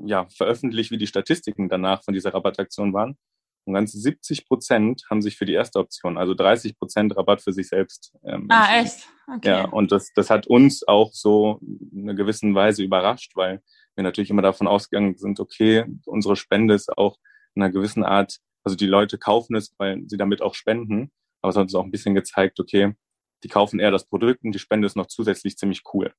ja, 0.05 0.27
veröffentlicht, 0.29 0.91
wie 0.91 0.97
die 0.97 1.07
Statistiken 1.07 1.69
danach 1.69 2.03
von 2.03 2.13
dieser 2.13 2.33
Rabattaktion 2.33 2.93
waren. 2.93 3.17
Und 3.65 3.73
ganz 3.73 3.91
70 3.91 4.47
Prozent 4.47 5.03
haben 5.09 5.21
sich 5.21 5.37
für 5.37 5.45
die 5.45 5.53
erste 5.53 5.79
Option, 5.79 6.17
also 6.17 6.33
30 6.33 6.77
Prozent 6.77 7.15
Rabatt 7.15 7.41
für 7.41 7.53
sich 7.53 7.69
selbst. 7.69 8.13
Ähm, 8.23 8.47
ah, 8.49 8.79
echt? 8.79 9.07
Okay. 9.27 9.49
Ja, 9.49 9.65
und 9.65 9.91
das, 9.91 10.11
das 10.15 10.29
hat 10.29 10.47
uns 10.47 10.87
auch 10.87 11.13
so 11.13 11.59
in 11.91 12.03
einer 12.03 12.15
gewissen 12.15 12.55
Weise 12.55 12.83
überrascht, 12.83 13.35
weil 13.35 13.61
wir 13.95 14.03
natürlich 14.03 14.31
immer 14.31 14.41
davon 14.41 14.67
ausgegangen 14.67 15.17
sind, 15.17 15.39
okay, 15.39 15.85
unsere 16.05 16.35
Spende 16.35 16.73
ist 16.73 16.97
auch 16.97 17.17
in 17.53 17.61
einer 17.61 17.71
gewissen 17.71 18.03
Art, 18.03 18.39
also 18.63 18.75
die 18.75 18.87
Leute 18.87 19.17
kaufen 19.17 19.55
es, 19.55 19.75
weil 19.77 20.01
sie 20.07 20.17
damit 20.17 20.41
auch 20.41 20.55
spenden. 20.55 21.11
Aber 21.41 21.51
es 21.51 21.55
hat 21.55 21.63
uns 21.63 21.75
auch 21.75 21.83
ein 21.83 21.91
bisschen 21.91 22.15
gezeigt, 22.15 22.59
okay, 22.59 22.95
die 23.43 23.47
kaufen 23.47 23.79
eher 23.79 23.91
das 23.91 24.07
Produkt 24.07 24.43
und 24.43 24.53
die 24.53 24.59
Spende 24.59 24.85
ist 24.85 24.95
noch 24.95 25.07
zusätzlich 25.07 25.57
ziemlich 25.57 25.83
cool. 25.93 26.13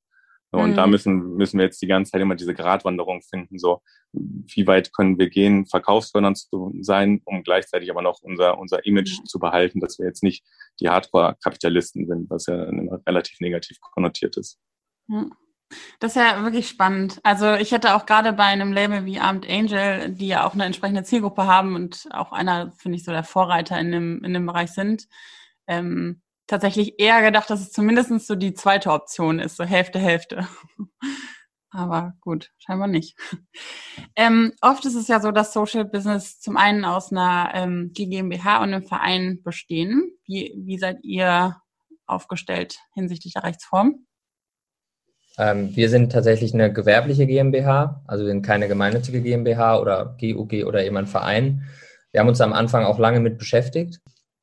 Und 0.53 0.73
mhm. 0.73 0.77
da 0.77 0.87
müssen, 0.89 1.37
müssen 1.37 1.59
wir 1.59 1.67
jetzt 1.67 1.81
die 1.81 1.87
ganze 1.87 2.11
Zeit 2.11 2.21
immer 2.21 2.35
diese 2.35 2.55
Gratwanderung 2.55 3.23
finden, 3.23 3.59
so 3.59 3.83
wie 4.13 4.67
weit 4.67 4.93
können 4.93 5.17
wir 5.17 5.31
gehen, 5.31 5.67
verkaufsfördernd 5.67 6.39
zu 6.39 6.75
sein, 6.81 7.23
um 7.25 7.45
gleichzeitig 7.45 7.89
aber 7.91 8.03
noch 8.03 8.21
unser, 8.23 8.59
unser 8.59 8.85
Image 8.85 9.21
mhm. 9.21 9.27
zu 9.27 9.39
behalten, 9.39 9.79
dass 9.79 9.99
wir 10.01 10.07
jetzt 10.07 10.25
nicht 10.25 10.45
die 10.81 10.89
Hardcore-Kapitalisten 10.89 12.07
sind, 12.07 12.31
was 12.31 12.47
ja 12.47 12.57
relativ 13.07 13.39
negativ 13.39 13.81
konnotiert 13.81 14.37
ist. 14.37 14.59
Das 16.01 16.17
ist 16.17 16.17
ja 16.17 16.43
wirklich 16.43 16.69
spannend. 16.69 17.21
Also 17.23 17.55
ich 17.55 17.71
hätte 17.71 17.95
auch 17.95 18.05
gerade 18.05 18.33
bei 18.33 18.45
einem 18.45 18.73
Label 18.73 19.05
wie 19.05 19.21
Armed 19.21 19.49
Angel, 19.49 20.11
die 20.11 20.27
ja 20.27 20.45
auch 20.45 20.55
eine 20.55 20.65
entsprechende 20.65 21.05
Zielgruppe 21.05 21.47
haben 21.47 21.77
und 21.77 22.09
auch 22.11 22.33
einer, 22.33 22.73
finde 22.73 22.97
ich, 22.97 23.05
so 23.05 23.13
der 23.13 23.23
Vorreiter 23.23 23.79
in 23.79 23.93
dem, 23.93 24.25
in 24.25 24.35
dem 24.35 24.47
Bereich 24.47 24.73
sind, 24.73 25.07
ähm, 25.69 26.23
tatsächlich 26.51 26.99
eher 26.99 27.23
gedacht, 27.23 27.49
dass 27.49 27.61
es 27.61 27.73
zumindest 27.73 28.27
so 28.27 28.35
die 28.35 28.55
zweite 28.55 28.91
Option 28.91 29.39
ist, 29.39 29.57
so 29.57 29.65
Hälfte, 29.65 29.99
Hälfte. 29.99 30.47
Aber 31.73 32.15
gut, 32.21 32.51
scheinbar 32.59 32.89
nicht. 32.89 33.17
Ähm, 34.17 34.53
oft 34.61 34.85
ist 34.85 34.97
es 34.97 35.07
ja 35.07 35.21
so, 35.21 35.31
dass 35.31 35.53
Social 35.53 35.85
Business 35.85 36.41
zum 36.41 36.57
einen 36.57 36.85
aus 36.85 37.13
einer 37.13 37.53
ähm, 37.55 37.93
GmbH 37.95 38.59
und 38.59 38.75
einem 38.75 38.83
Verein 38.83 39.41
bestehen. 39.45 40.11
Wie, 40.25 40.53
wie 40.57 40.79
seid 40.79 40.99
ihr 41.05 41.57
aufgestellt 42.07 42.79
hinsichtlich 42.95 43.35
der 43.35 43.45
Rechtsform? 43.45 44.05
Ähm, 45.39 45.75
wir 45.77 45.89
sind 45.89 46.11
tatsächlich 46.11 46.53
eine 46.53 46.73
gewerbliche 46.73 47.29
GmbH, 47.29 48.03
also 48.09 48.25
wir 48.25 48.33
sind 48.33 48.43
keine 48.43 48.67
gemeinnützige 48.67 49.23
GmbH 49.23 49.79
oder 49.79 50.17
GUG 50.21 50.65
oder 50.65 50.85
eben 50.85 50.97
ein 50.97 51.07
Verein. 51.07 51.63
Wir 52.11 52.19
haben 52.19 52.29
uns 52.29 52.41
am 52.41 52.53
Anfang 52.53 52.85
auch 52.85 52.99
lange 52.99 53.21
mit 53.21 53.39
beschäftigt 53.39 54.01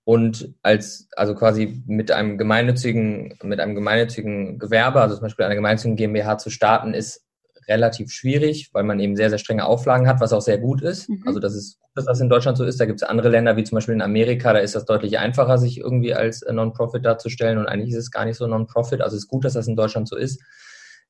und 0.08 0.54
als, 0.64 1.10
also 1.18 1.36
quasi 1.36 1.84
mit 1.86 2.12
einem 2.12 2.38
gemeinnützigen, 2.38 3.38
mit 3.44 3.60
einem 3.60 3.76
gemeinnützigen 3.76 4.58
Gewerbe, 4.58 5.02
also 5.02 5.16
zum 5.16 5.24
Beispiel 5.24 5.44
einer 5.44 5.56
gemeinnützigen 5.56 5.98
GmbH 5.98 6.38
zu 6.38 6.50
starten, 6.50 6.94
ist 6.94 7.26
relativ 7.68 8.10
schwierig, 8.14 8.70
weil 8.72 8.86
man 8.86 9.02
eben 9.02 9.18
sehr, 9.18 9.30
sehr 9.30 9.38
strenge 9.38 9.66
Auflagen 9.66 10.08
hat, 10.08 10.22
was 10.22 10.32
auch 10.32 10.40
sehr 10.40 10.60
gut 10.60 10.82
ist. 10.82 11.10
Mhm. 11.10 11.24
Also 11.26 11.42
das 11.42 11.56
ist 11.56 11.82
gut, 11.82 11.90
dass 11.96 12.06
das 12.06 12.22
in 12.22 12.30
Deutschland 12.30 12.58
so 12.58 12.64
ist. 12.64 12.80
Da 12.80 12.86
gibt 12.86 13.02
es 13.02 13.04
andere 13.06 13.28
Länder, 13.28 13.58
wie 13.58 13.66
zum 13.66 13.76
Beispiel 13.76 13.96
in 13.96 14.02
Amerika, 14.02 14.54
da 14.54 14.60
ist 14.60 14.76
das 14.76 14.86
deutlich 14.86 15.20
einfacher, 15.20 15.58
sich 15.58 15.78
irgendwie 15.78 16.14
als 16.14 16.42
Non-Profit 16.50 17.04
darzustellen 17.04 17.58
und 17.58 17.68
eigentlich 17.68 17.92
ist 17.92 18.04
es 18.04 18.12
gar 18.12 18.24
nicht 18.24 18.38
so 18.38 18.48
Non-Profit. 18.48 19.02
Also 19.02 19.18
es 19.18 19.24
ist 19.24 19.28
gut, 19.28 19.44
dass 19.44 19.56
das 19.56 19.68
in 19.68 19.76
Deutschland 19.76 20.08
so 20.08 20.16
ist. 20.16 20.42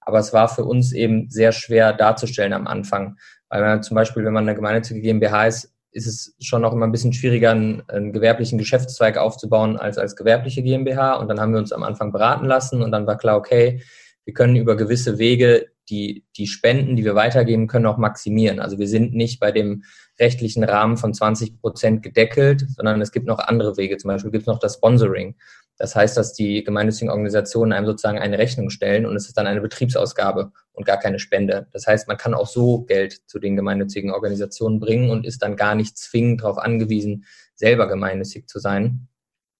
Aber 0.01 0.17
es 0.17 0.33
war 0.33 0.49
für 0.49 0.65
uns 0.65 0.91
eben 0.91 1.29
sehr 1.29 1.51
schwer 1.51 1.93
darzustellen 1.93 2.53
am 2.53 2.65
Anfang. 2.65 3.17
Weil 3.47 3.61
man 3.61 3.83
zum 3.83 3.93
Beispiel, 3.93 4.25
wenn 4.25 4.33
man 4.33 4.45
eine 4.45 4.55
gemeinnützige 4.55 5.01
GmbH 5.01 5.45
ist, 5.45 5.71
ist 5.91 6.07
es 6.07 6.35
schon 6.39 6.61
noch 6.61 6.73
immer 6.73 6.85
ein 6.85 6.91
bisschen 6.91 7.13
schwieriger, 7.13 7.51
einen, 7.51 7.83
einen, 7.87 8.13
gewerblichen 8.13 8.57
Geschäftszweig 8.57 9.17
aufzubauen 9.17 9.77
als 9.77 9.97
als 9.97 10.15
gewerbliche 10.15 10.63
GmbH. 10.63 11.15
Und 11.15 11.27
dann 11.27 11.39
haben 11.39 11.53
wir 11.53 11.59
uns 11.59 11.71
am 11.71 11.83
Anfang 11.83 12.11
beraten 12.11 12.45
lassen 12.45 12.81
und 12.81 12.91
dann 12.91 13.07
war 13.07 13.17
klar, 13.17 13.37
okay, 13.37 13.81
wir 14.25 14.33
können 14.33 14.55
über 14.55 14.75
gewisse 14.75 15.17
Wege 15.19 15.67
die, 15.89 16.25
die 16.35 16.47
Spenden, 16.47 16.95
die 16.95 17.05
wir 17.05 17.15
weitergeben 17.15 17.67
können, 17.67 17.85
auch 17.85 17.97
maximieren. 17.97 18.59
Also 18.59 18.77
wir 18.77 18.87
sind 18.87 19.13
nicht 19.13 19.39
bei 19.39 19.51
dem 19.51 19.83
rechtlichen 20.19 20.63
Rahmen 20.63 20.97
von 20.97 21.13
20 21.13 21.61
Prozent 21.61 22.03
gedeckelt, 22.03 22.65
sondern 22.75 23.01
es 23.01 23.11
gibt 23.11 23.25
noch 23.25 23.39
andere 23.39 23.77
Wege. 23.77 23.97
Zum 23.97 24.09
Beispiel 24.09 24.31
gibt 24.31 24.43
es 24.43 24.47
noch 24.47 24.59
das 24.59 24.75
Sponsoring. 24.75 25.35
Das 25.77 25.95
heißt, 25.95 26.17
dass 26.17 26.33
die 26.33 26.63
gemeinnützigen 26.63 27.09
Organisationen 27.09 27.71
einem 27.71 27.85
sozusagen 27.85 28.17
eine 28.17 28.39
Rechnung 28.39 28.69
stellen 28.71 29.05
und 29.05 29.15
es 29.15 29.27
ist 29.27 29.37
dann 29.37 29.45
eine 29.45 29.61
Betriebsausgabe 29.61 30.51
und 30.73 30.85
gar 30.85 30.97
keine 30.97 31.19
Spende. 31.19 31.67
Das 31.71 31.85
heißt, 31.85 32.07
man 32.07 32.17
kann 32.17 32.33
auch 32.33 32.47
so 32.47 32.83
Geld 32.85 33.21
zu 33.27 33.37
den 33.37 33.55
gemeinnützigen 33.55 34.11
Organisationen 34.11 34.79
bringen 34.79 35.11
und 35.11 35.25
ist 35.25 35.43
dann 35.43 35.55
gar 35.55 35.75
nicht 35.75 35.97
zwingend 35.97 36.41
darauf 36.41 36.57
angewiesen, 36.57 37.25
selber 37.53 37.87
gemeinnützig 37.87 38.47
zu 38.47 38.59
sein. 38.59 39.07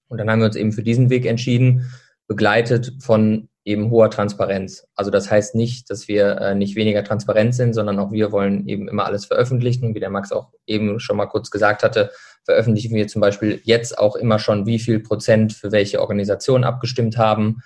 Und 0.08 0.18
dann 0.18 0.30
haben 0.30 0.40
wir 0.40 0.48
uns 0.48 0.56
eben 0.56 0.72
für 0.72 0.84
diesen 0.84 1.10
Weg 1.10 1.26
entschieden, 1.26 1.92
begleitet 2.28 2.94
von 3.00 3.50
eben 3.68 3.92
hoher 3.92 4.10
Transparenz. 4.10 4.88
Also 4.96 5.12
das 5.12 5.30
heißt 5.30 5.54
nicht, 5.54 5.90
dass 5.90 6.08
wir 6.08 6.38
äh, 6.38 6.56
nicht 6.56 6.78
weniger 6.78 7.04
transparent 7.04 7.54
sind, 7.54 7.74
sondern 7.74 8.00
auch 8.00 8.14
wir 8.14 8.32
wollen 8.32 8.66
eben 8.66 8.88
immer 8.88 9.06
alles 9.06 9.26
veröffentlichen. 9.26 9.94
Wie 9.94 10.00
der 10.00 10.10
Max 10.10 10.32
auch 10.32 10.54
eben 10.66 11.02
schon 11.02 11.18
mal 11.18 11.26
kurz 11.26 11.52
gesagt 11.52 11.84
hatte, 11.84 12.12
veröffentlichen 12.46 12.96
wir 12.96 13.10
zum 13.10 13.20
Beispiel 13.20 13.60
jetzt 13.66 14.00
auch 14.00 14.16
immer 14.16 14.40
schon, 14.40 14.66
wie 14.66 14.80
viel 14.80 15.02
Prozent 15.02 15.52
für 15.52 15.74
welche 15.74 16.00
Organisation 16.00 16.64
abgestimmt 16.64 17.18
haben. 17.18 17.58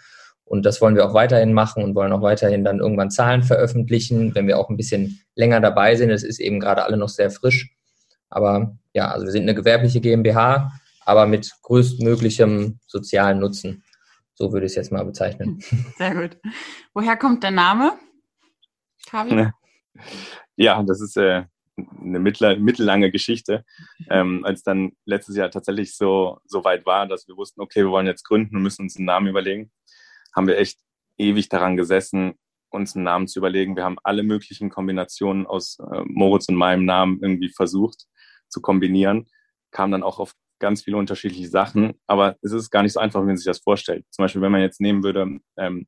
Und 0.43 0.65
das 0.65 0.81
wollen 0.81 0.95
wir 0.95 1.05
auch 1.05 1.13
weiterhin 1.13 1.53
machen 1.53 1.83
und 1.83 1.93
wollen 1.93 2.11
auch 2.11 2.23
weiterhin 2.23 2.65
dann 2.65 2.79
irgendwann 2.79 3.11
Zahlen 3.11 3.43
veröffentlichen, 3.43 4.33
wenn 4.33 4.47
wir 4.47 4.57
auch 4.57 4.69
ein 4.69 4.77
bisschen 4.77 5.21
länger 5.35 5.61
dabei 5.61 5.95
sind. 5.95 6.09
Es 6.09 6.23
ist 6.23 6.39
eben 6.39 6.59
gerade 6.59 6.83
alle 6.83 6.97
noch 6.97 7.09
sehr 7.09 7.29
frisch. 7.29 7.75
Aber 8.27 8.75
ja, 8.93 9.11
also 9.11 9.25
wir 9.27 9.31
sind 9.31 9.43
eine 9.43 9.53
gewerbliche 9.53 10.01
GmbH, 10.01 10.71
aber 11.05 11.27
mit 11.27 11.51
größtmöglichem 11.61 12.79
sozialen 12.87 13.39
Nutzen. 13.39 13.83
So 14.41 14.51
würde 14.51 14.65
ich 14.65 14.71
es 14.71 14.75
jetzt 14.75 14.91
mal 14.91 15.05
bezeichnen. 15.05 15.59
Sehr 15.97 16.15
gut. 16.15 16.39
Woher 16.95 17.15
kommt 17.15 17.43
der 17.43 17.51
Name? 17.51 17.93
Kavi? 19.07 19.51
Ja, 20.55 20.81
das 20.81 20.99
ist 20.99 21.15
äh, 21.15 21.43
eine 21.77 22.19
mittler, 22.19 22.55
mittellange 22.55 23.11
Geschichte. 23.11 23.63
Ähm, 24.09 24.43
als 24.43 24.63
dann 24.63 24.93
letztes 25.05 25.35
Jahr 25.35 25.51
tatsächlich 25.51 25.95
so, 25.95 26.39
so 26.45 26.63
weit 26.63 26.87
war, 26.87 27.07
dass 27.07 27.27
wir 27.27 27.37
wussten, 27.37 27.61
okay, 27.61 27.83
wir 27.83 27.91
wollen 27.91 28.07
jetzt 28.07 28.23
gründen 28.23 28.55
und 28.55 28.63
müssen 28.63 28.81
uns 28.81 28.97
einen 28.97 29.05
Namen 29.05 29.27
überlegen, 29.27 29.71
haben 30.35 30.47
wir 30.47 30.57
echt 30.57 30.79
ewig 31.19 31.47
daran 31.47 31.77
gesessen, 31.77 32.33
uns 32.71 32.95
einen 32.95 33.03
Namen 33.03 33.27
zu 33.27 33.37
überlegen. 33.37 33.75
Wir 33.75 33.83
haben 33.83 33.97
alle 34.01 34.23
möglichen 34.23 34.71
Kombinationen 34.71 35.45
aus 35.45 35.77
äh, 35.77 36.01
Moritz 36.05 36.49
und 36.49 36.55
meinem 36.55 36.85
Namen 36.85 37.19
irgendwie 37.21 37.49
versucht 37.49 38.07
zu 38.47 38.59
kombinieren, 38.59 39.27
kam 39.69 39.91
dann 39.91 40.01
auch 40.01 40.17
auf 40.17 40.33
ganz 40.61 40.83
viele 40.83 40.97
unterschiedliche 40.97 41.49
Sachen, 41.49 41.93
aber 42.07 42.37
es 42.41 42.53
ist 42.53 42.69
gar 42.69 42.83
nicht 42.83 42.93
so 42.93 42.99
einfach, 43.01 43.21
wie 43.21 43.25
man 43.25 43.35
sich 43.35 43.45
das 43.45 43.59
vorstellt. 43.59 44.05
Zum 44.11 44.23
Beispiel, 44.23 44.41
wenn 44.41 44.51
man 44.51 44.61
jetzt 44.61 44.79
nehmen 44.79 45.03
würde, 45.03 45.39
ähm, 45.57 45.87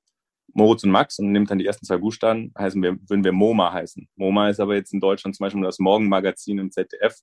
Moritz 0.54 0.84
und 0.84 0.92
Max 0.92 1.20
und 1.20 1.32
nimmt 1.32 1.50
dann 1.50 1.60
die 1.60 1.66
ersten 1.66 1.86
zwei 1.86 1.98
Buchstaben, 1.98 2.54
heißen 2.58 2.82
wir, 2.82 2.98
würden 3.08 3.24
wir 3.24 3.32
MoMA 3.32 3.72
heißen. 3.72 4.08
MoMA 4.16 4.50
ist 4.50 4.60
aber 4.60 4.76
jetzt 4.76 4.94
in 4.94 5.00
Deutschland 5.00 5.36
zum 5.36 5.46
Beispiel 5.46 5.64
das 5.64 5.80
Morgenmagazin 5.80 6.60
im 6.60 6.72
ZDF 6.72 7.16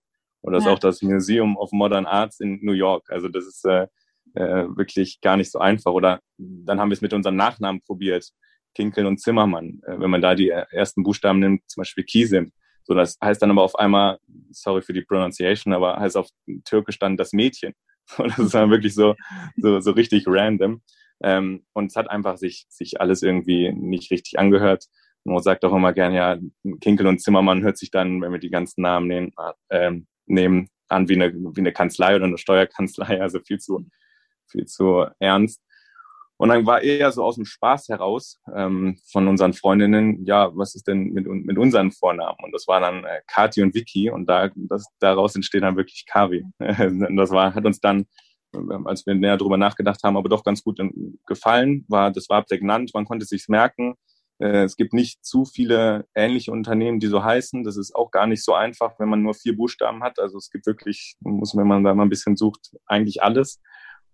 oder 0.43 0.59
ja. 0.59 0.65
ist 0.65 0.69
auch 0.69 0.79
das 0.79 1.03
Museum 1.03 1.57
of 1.57 1.71
Modern 1.73 2.07
Arts 2.07 2.41
in 2.41 2.59
New 2.63 2.73
York. 2.73 3.11
Also 3.11 3.29
das 3.29 3.47
ist 3.47 3.65
äh, 3.67 3.87
äh, 4.35 4.67
wirklich 4.77 5.21
gar 5.21 5.37
nicht 5.37 5.51
so 5.51 5.59
einfach. 5.59 5.93
Oder 5.93 6.21
dann 6.39 6.81
haben 6.81 6.91
wir 6.91 6.95
es 6.95 7.03
mit 7.03 7.13
unseren 7.13 7.37
Nachnamen 7.37 7.83
probiert, 7.83 8.31
Kinkel 8.75 9.07
und 9.07 9.21
Zimmermann. 9.21 9.81
Äh, 9.87 10.01
wenn 10.01 10.11
man 10.11 10.23
da 10.23 10.35
die 10.35 10.49
ersten 10.49 11.03
Buchstaben 11.03 11.41
nimmt, 11.41 11.63
zum 11.69 11.83
Beispiel 11.83 12.05
Kisim, 12.05 12.53
so, 12.91 12.95
das 12.97 13.17
heißt 13.23 13.41
dann 13.41 13.53
aber 13.53 13.63
auf 13.63 13.77
einmal, 13.79 14.19
sorry 14.51 14.83
für 14.83 14.93
die 14.93 15.03
Pronunciation, 15.03 15.73
aber 15.73 16.01
heißt 16.01 16.17
auf 16.17 16.27
Türkisch 16.65 16.99
dann 16.99 17.17
das 17.17 17.33
Mädchen. 17.33 17.73
Und 18.19 18.31
das 18.31 18.39
ist 18.41 18.55
dann 18.55 18.71
wirklich 18.71 18.97
so, 18.97 19.15
so, 19.57 19.79
so 19.79 19.93
richtig 19.93 20.25
random. 20.27 20.83
Ähm, 21.23 21.65
und 21.73 21.87
es 21.87 21.97
hat 21.97 22.11
einfach 22.11 22.37
sich, 22.37 22.67
sich 22.69 23.01
alles 23.01 23.23
irgendwie 23.23 23.73
nicht 23.73 24.11
richtig 24.11 24.41
angehört. 24.41 24.87
Man 25.23 25.41
sagt 25.41 25.65
auch 25.65 25.73
immer 25.73 25.93
gern, 25.93 26.15
ja, 26.15 26.37
Kinkel 26.81 27.07
und 27.07 27.21
Zimmermann 27.21 27.63
hört 27.63 27.79
sich 27.79 27.93
dann, 27.93 28.21
wenn 28.23 28.33
wir 28.33 28.41
die 28.41 28.51
ganzen 28.51 28.83
Namen 28.83 29.07
nehmen, 29.07 29.33
äh, 29.69 29.93
nehmen 30.27 30.69
an 30.89 31.09
wie 31.09 31.15
eine, 31.15 31.33
wie 31.33 31.61
eine 31.61 31.73
Kanzlei 31.73 32.17
oder 32.17 32.25
eine 32.25 32.39
Steuerkanzlei, 32.39 33.21
also 33.21 33.39
viel 33.39 33.59
zu, 33.59 33.87
viel 34.49 34.65
zu 34.65 35.07
ernst. 35.21 35.63
Und 36.41 36.49
dann 36.49 36.65
war 36.65 36.81
eher 36.81 37.13
so 37.13 37.23
aus 37.23 37.35
dem 37.35 37.45
Spaß 37.45 37.91
heraus 37.91 38.41
ähm, 38.57 38.97
von 39.13 39.29
unseren 39.29 39.53
Freundinnen, 39.53 40.25
ja, 40.25 40.51
was 40.57 40.75
ist 40.75 40.89
denn 40.89 41.13
mit, 41.13 41.27
mit 41.27 41.59
unseren 41.59 41.93
Vornamen? 41.93 42.39
Und 42.43 42.53
das 42.53 42.67
waren 42.67 42.81
dann 42.81 43.05
äh, 43.05 43.21
Kati 43.27 43.61
und 43.63 43.75
Vicky 43.75 44.09
und 44.09 44.25
da, 44.25 44.49
das, 44.55 44.87
daraus 45.01 45.37
entsteht 45.37 45.63
dann 45.63 45.77
wirklich 45.77 46.07
Kavi. 46.07 46.47
das 46.59 47.31
war, 47.31 47.55
hat 47.55 47.67
uns 47.67 47.79
dann, 47.81 48.07
ähm, 48.55 48.87
als 48.87 49.05
wir 49.05 49.15
näher 49.15 49.37
drüber 49.37 49.59
nachgedacht 49.59 50.03
haben, 50.03 50.17
aber 50.17 50.31
doch 50.31 50.43
ganz 50.43 50.65
gut 50.65 50.81
gefallen. 51.27 51.85
War, 51.89 52.11
das 52.11 52.31
war 52.31 52.43
prägnant, 52.43 52.93
man 52.95 53.05
konnte 53.05 53.27
sich's 53.27 53.51
merken. 53.51 53.97
Äh, 54.39 54.65
es 54.65 54.79
gibt 54.79 54.95
nicht 54.95 55.23
zu 55.23 55.45
viele 55.45 56.07
ähnliche 56.15 56.53
Unternehmen, 56.53 57.01
die 57.01 57.09
so 57.09 57.23
heißen. 57.23 57.65
Das 57.65 57.77
ist 57.77 57.95
auch 57.95 58.11
gar 58.11 58.27
nicht 58.27 58.43
so 58.43 58.55
einfach, 58.55 58.99
wenn 58.99 59.11
man 59.11 59.21
nur 59.21 59.35
vier 59.35 59.55
Buchstaben 59.55 60.03
hat. 60.03 60.19
Also 60.19 60.39
es 60.39 60.49
gibt 60.51 60.65
wirklich, 60.65 61.17
muss, 61.21 61.55
wenn 61.55 61.67
man 61.67 61.85
da 61.85 61.95
mal 61.95 62.05
ein 62.05 62.09
bisschen 62.09 62.37
sucht, 62.37 62.75
eigentlich 62.87 63.23
alles. 63.23 63.61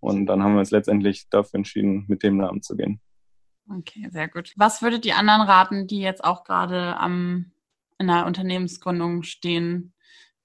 Und 0.07 0.27
dann 0.27 0.41
haben 0.41 0.53
wir 0.53 0.59
uns 0.59 0.71
letztendlich 0.71 1.27
dafür 1.29 1.57
entschieden, 1.57 2.05
mit 2.07 2.23
dem 2.23 2.37
Namen 2.37 2.61
zu 2.61 2.77
gehen. 2.77 3.01
Okay, 3.69 4.07
sehr 4.09 4.29
gut. 4.29 4.53
Was 4.55 4.81
würdet 4.81 5.03
die 5.03 5.11
anderen 5.11 5.41
raten, 5.41 5.85
die 5.85 5.99
jetzt 5.99 6.23
auch 6.23 6.45
gerade 6.45 6.95
am, 6.95 7.51
in 7.99 8.07
der 8.07 8.25
Unternehmensgründung 8.25 9.23
stehen? 9.23 9.93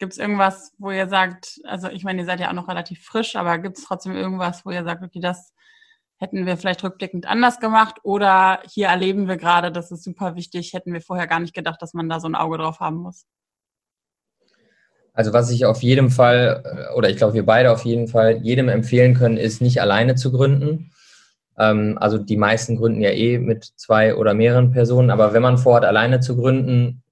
Gibt 0.01 0.15
es 0.15 0.19
irgendwas, 0.19 0.75
wo 0.79 0.91
ihr 0.91 1.09
sagt, 1.09 1.61
also 1.63 1.89
ich 1.89 2.03
meine, 2.03 2.23
ihr 2.23 2.27
seid 2.27 2.41
ja 2.41 2.49
auch 2.49 2.55
noch 2.55 2.67
relativ 2.67 3.05
frisch, 3.05 3.37
aber 3.37 3.59
gibt 3.59 3.79
es 3.79 3.85
trotzdem 3.85 4.17
irgendwas, 4.17 4.67
wo 4.67 4.73
ihr 4.73 4.83
sagt, 4.83 5.05
okay, 5.05 5.21
das 5.21 5.55
hätten 6.17 6.45
wir 6.45 6.57
vielleicht 6.57 6.83
rückblickend 6.83 7.27
anders 7.27 7.61
gemacht 7.61 8.01
oder 8.03 8.63
hier 8.69 8.89
erleben 8.89 9.29
wir 9.29 9.37
gerade, 9.37 9.71
das 9.71 9.93
ist 9.93 10.03
super 10.03 10.35
wichtig, 10.35 10.73
hätten 10.73 10.93
wir 10.93 11.01
vorher 11.01 11.29
gar 11.29 11.39
nicht 11.39 11.55
gedacht, 11.55 11.81
dass 11.81 11.95
man 11.95 12.09
da 12.09 12.19
so 12.19 12.27
ein 12.27 12.35
Auge 12.35 12.59
drauf 12.59 12.81
haben 12.81 12.97
muss? 12.97 13.27
Also 15.15 15.33
was 15.33 15.51
ich 15.51 15.67
auf 15.67 15.83
jeden 15.83 16.11
Fall, 16.11 16.63
äh, 16.65 16.95
oder 16.95 17.11
ich 17.11 17.17
glaube, 17.17 17.35
wir 17.35 17.47
beide 17.47 17.71
auf 17.71 17.85
jeden 17.85 18.09
Fall 18.09 18.39
jedem 18.43 18.69
empfehlen 18.69 19.15
können, 19.15 19.37
ist 19.37 19.61
nicht 19.61 19.81
alleine 19.81 20.15
zu 20.15 20.33
gründen. 20.33 20.91
Ähm, 21.59 21.99
also 22.01 22.19
die 22.19 22.37
meisten 22.37 22.77
gründen 22.77 23.01
ja 23.03 23.11
eh 23.11 23.39
mit 23.39 23.65
zwei 23.77 24.15
oder 24.15 24.35
mehreren 24.35 24.71
Personen, 24.73 25.11
aber 25.11 25.33
wenn 25.35 25.43
man 25.43 25.59
vorhat, 25.59 25.85
alleine 25.85 26.21
zu 26.21 26.37
gründen, 26.37 27.03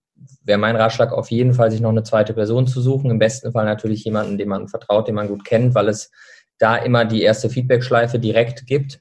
wäre 0.45 0.59
mein 0.59 0.77
Ratschlag 0.77 1.13
auf 1.13 1.31
jeden 1.31 1.55
Fall, 1.55 1.71
sich 1.71 1.81
noch 1.81 1.91
eine 1.91 2.03
zweite 2.03 2.33
Person 2.33 2.67
zu 2.67 2.81
suchen. 2.81 3.11
Im 3.11 3.19
besten 3.19 3.53
Fall 3.53 3.67
natürlich 3.67 4.05
jemanden, 4.05 4.39
dem 4.39 4.49
man 4.49 4.69
vertraut, 4.69 5.07
den 5.07 5.15
man 5.15 5.29
gut 5.29 5.45
kennt, 5.45 5.75
weil 5.75 5.89
es 5.89 6.11
da 6.59 6.77
immer 6.77 7.05
die 7.05 7.23
erste 7.23 7.51
Feedbackschleife 7.51 8.19
direkt 8.19 8.67
gibt, 8.67 9.01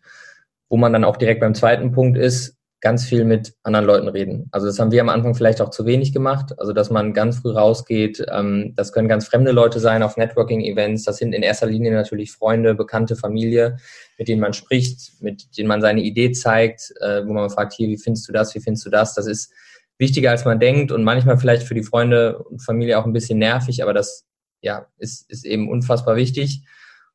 wo 0.69 0.77
man 0.77 0.93
dann 0.93 1.03
auch 1.03 1.17
direkt 1.17 1.41
beim 1.41 1.55
zweiten 1.55 1.91
Punkt 1.91 2.17
ist, 2.17 2.58
ganz 2.81 3.05
viel 3.05 3.25
mit 3.25 3.53
anderen 3.63 3.85
Leuten 3.85 4.07
reden. 4.07 4.47
Also 4.51 4.67
das 4.67 4.79
haben 4.79 4.91
wir 4.91 5.01
am 5.01 5.09
Anfang 5.09 5.35
vielleicht 5.35 5.59
auch 5.61 5.69
zu 5.69 5.85
wenig 5.85 6.13
gemacht. 6.13 6.57
Also 6.59 6.71
dass 6.71 6.89
man 6.89 7.13
ganz 7.13 7.39
früh 7.39 7.51
rausgeht. 7.51 8.25
Ähm, 8.31 8.73
das 8.75 8.93
können 8.93 9.09
ganz 9.09 9.27
fremde 9.27 9.51
Leute 9.51 9.79
sein 9.79 10.01
auf 10.01 10.15
Networking-Events. 10.15 11.03
Das 11.03 11.17
sind 11.17 11.33
in 11.33 11.43
erster 11.43 11.67
Linie 11.67 11.91
natürlich 11.91 12.31
Freunde, 12.31 12.75
Bekannte, 12.75 13.15
Familie, 13.15 13.77
mit 14.17 14.27
denen 14.27 14.41
man 14.41 14.53
spricht, 14.53 15.21
mit 15.21 15.57
denen 15.57 15.67
man 15.67 15.81
seine 15.81 16.01
Idee 16.01 16.31
zeigt, 16.31 16.93
äh, 17.01 17.25
wo 17.25 17.33
man 17.33 17.49
fragt, 17.49 17.73
hier, 17.73 17.89
wie 17.89 17.97
findest 17.97 18.27
du 18.29 18.31
das, 18.31 18.55
wie 18.55 18.61
findest 18.61 18.85
du 18.85 18.89
das? 18.89 19.13
Das 19.13 19.27
ist 19.27 19.51
wichtiger, 19.97 20.31
als 20.31 20.45
man 20.45 20.59
denkt 20.59 20.91
und 20.91 21.03
manchmal 21.03 21.37
vielleicht 21.37 21.63
für 21.63 21.75
die 21.75 21.83
Freunde 21.83 22.37
und 22.37 22.63
Familie 22.63 22.97
auch 22.97 23.05
ein 23.05 23.13
bisschen 23.13 23.39
nervig, 23.39 23.83
aber 23.83 23.93
das 23.93 24.25
ja, 24.61 24.87
ist, 24.97 25.29
ist 25.29 25.45
eben 25.45 25.69
unfassbar 25.69 26.15
wichtig. 26.15 26.63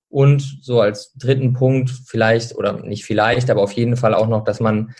Und 0.08 0.58
so 0.62 0.80
als 0.80 1.12
dritten 1.14 1.54
Punkt 1.54 1.90
vielleicht, 1.90 2.54
oder 2.54 2.84
nicht 2.84 3.04
vielleicht, 3.04 3.50
aber 3.50 3.62
auf 3.62 3.72
jeden 3.72 3.96
Fall 3.96 4.14
auch 4.14 4.28
noch, 4.28 4.44
dass 4.44 4.60
man 4.60 4.94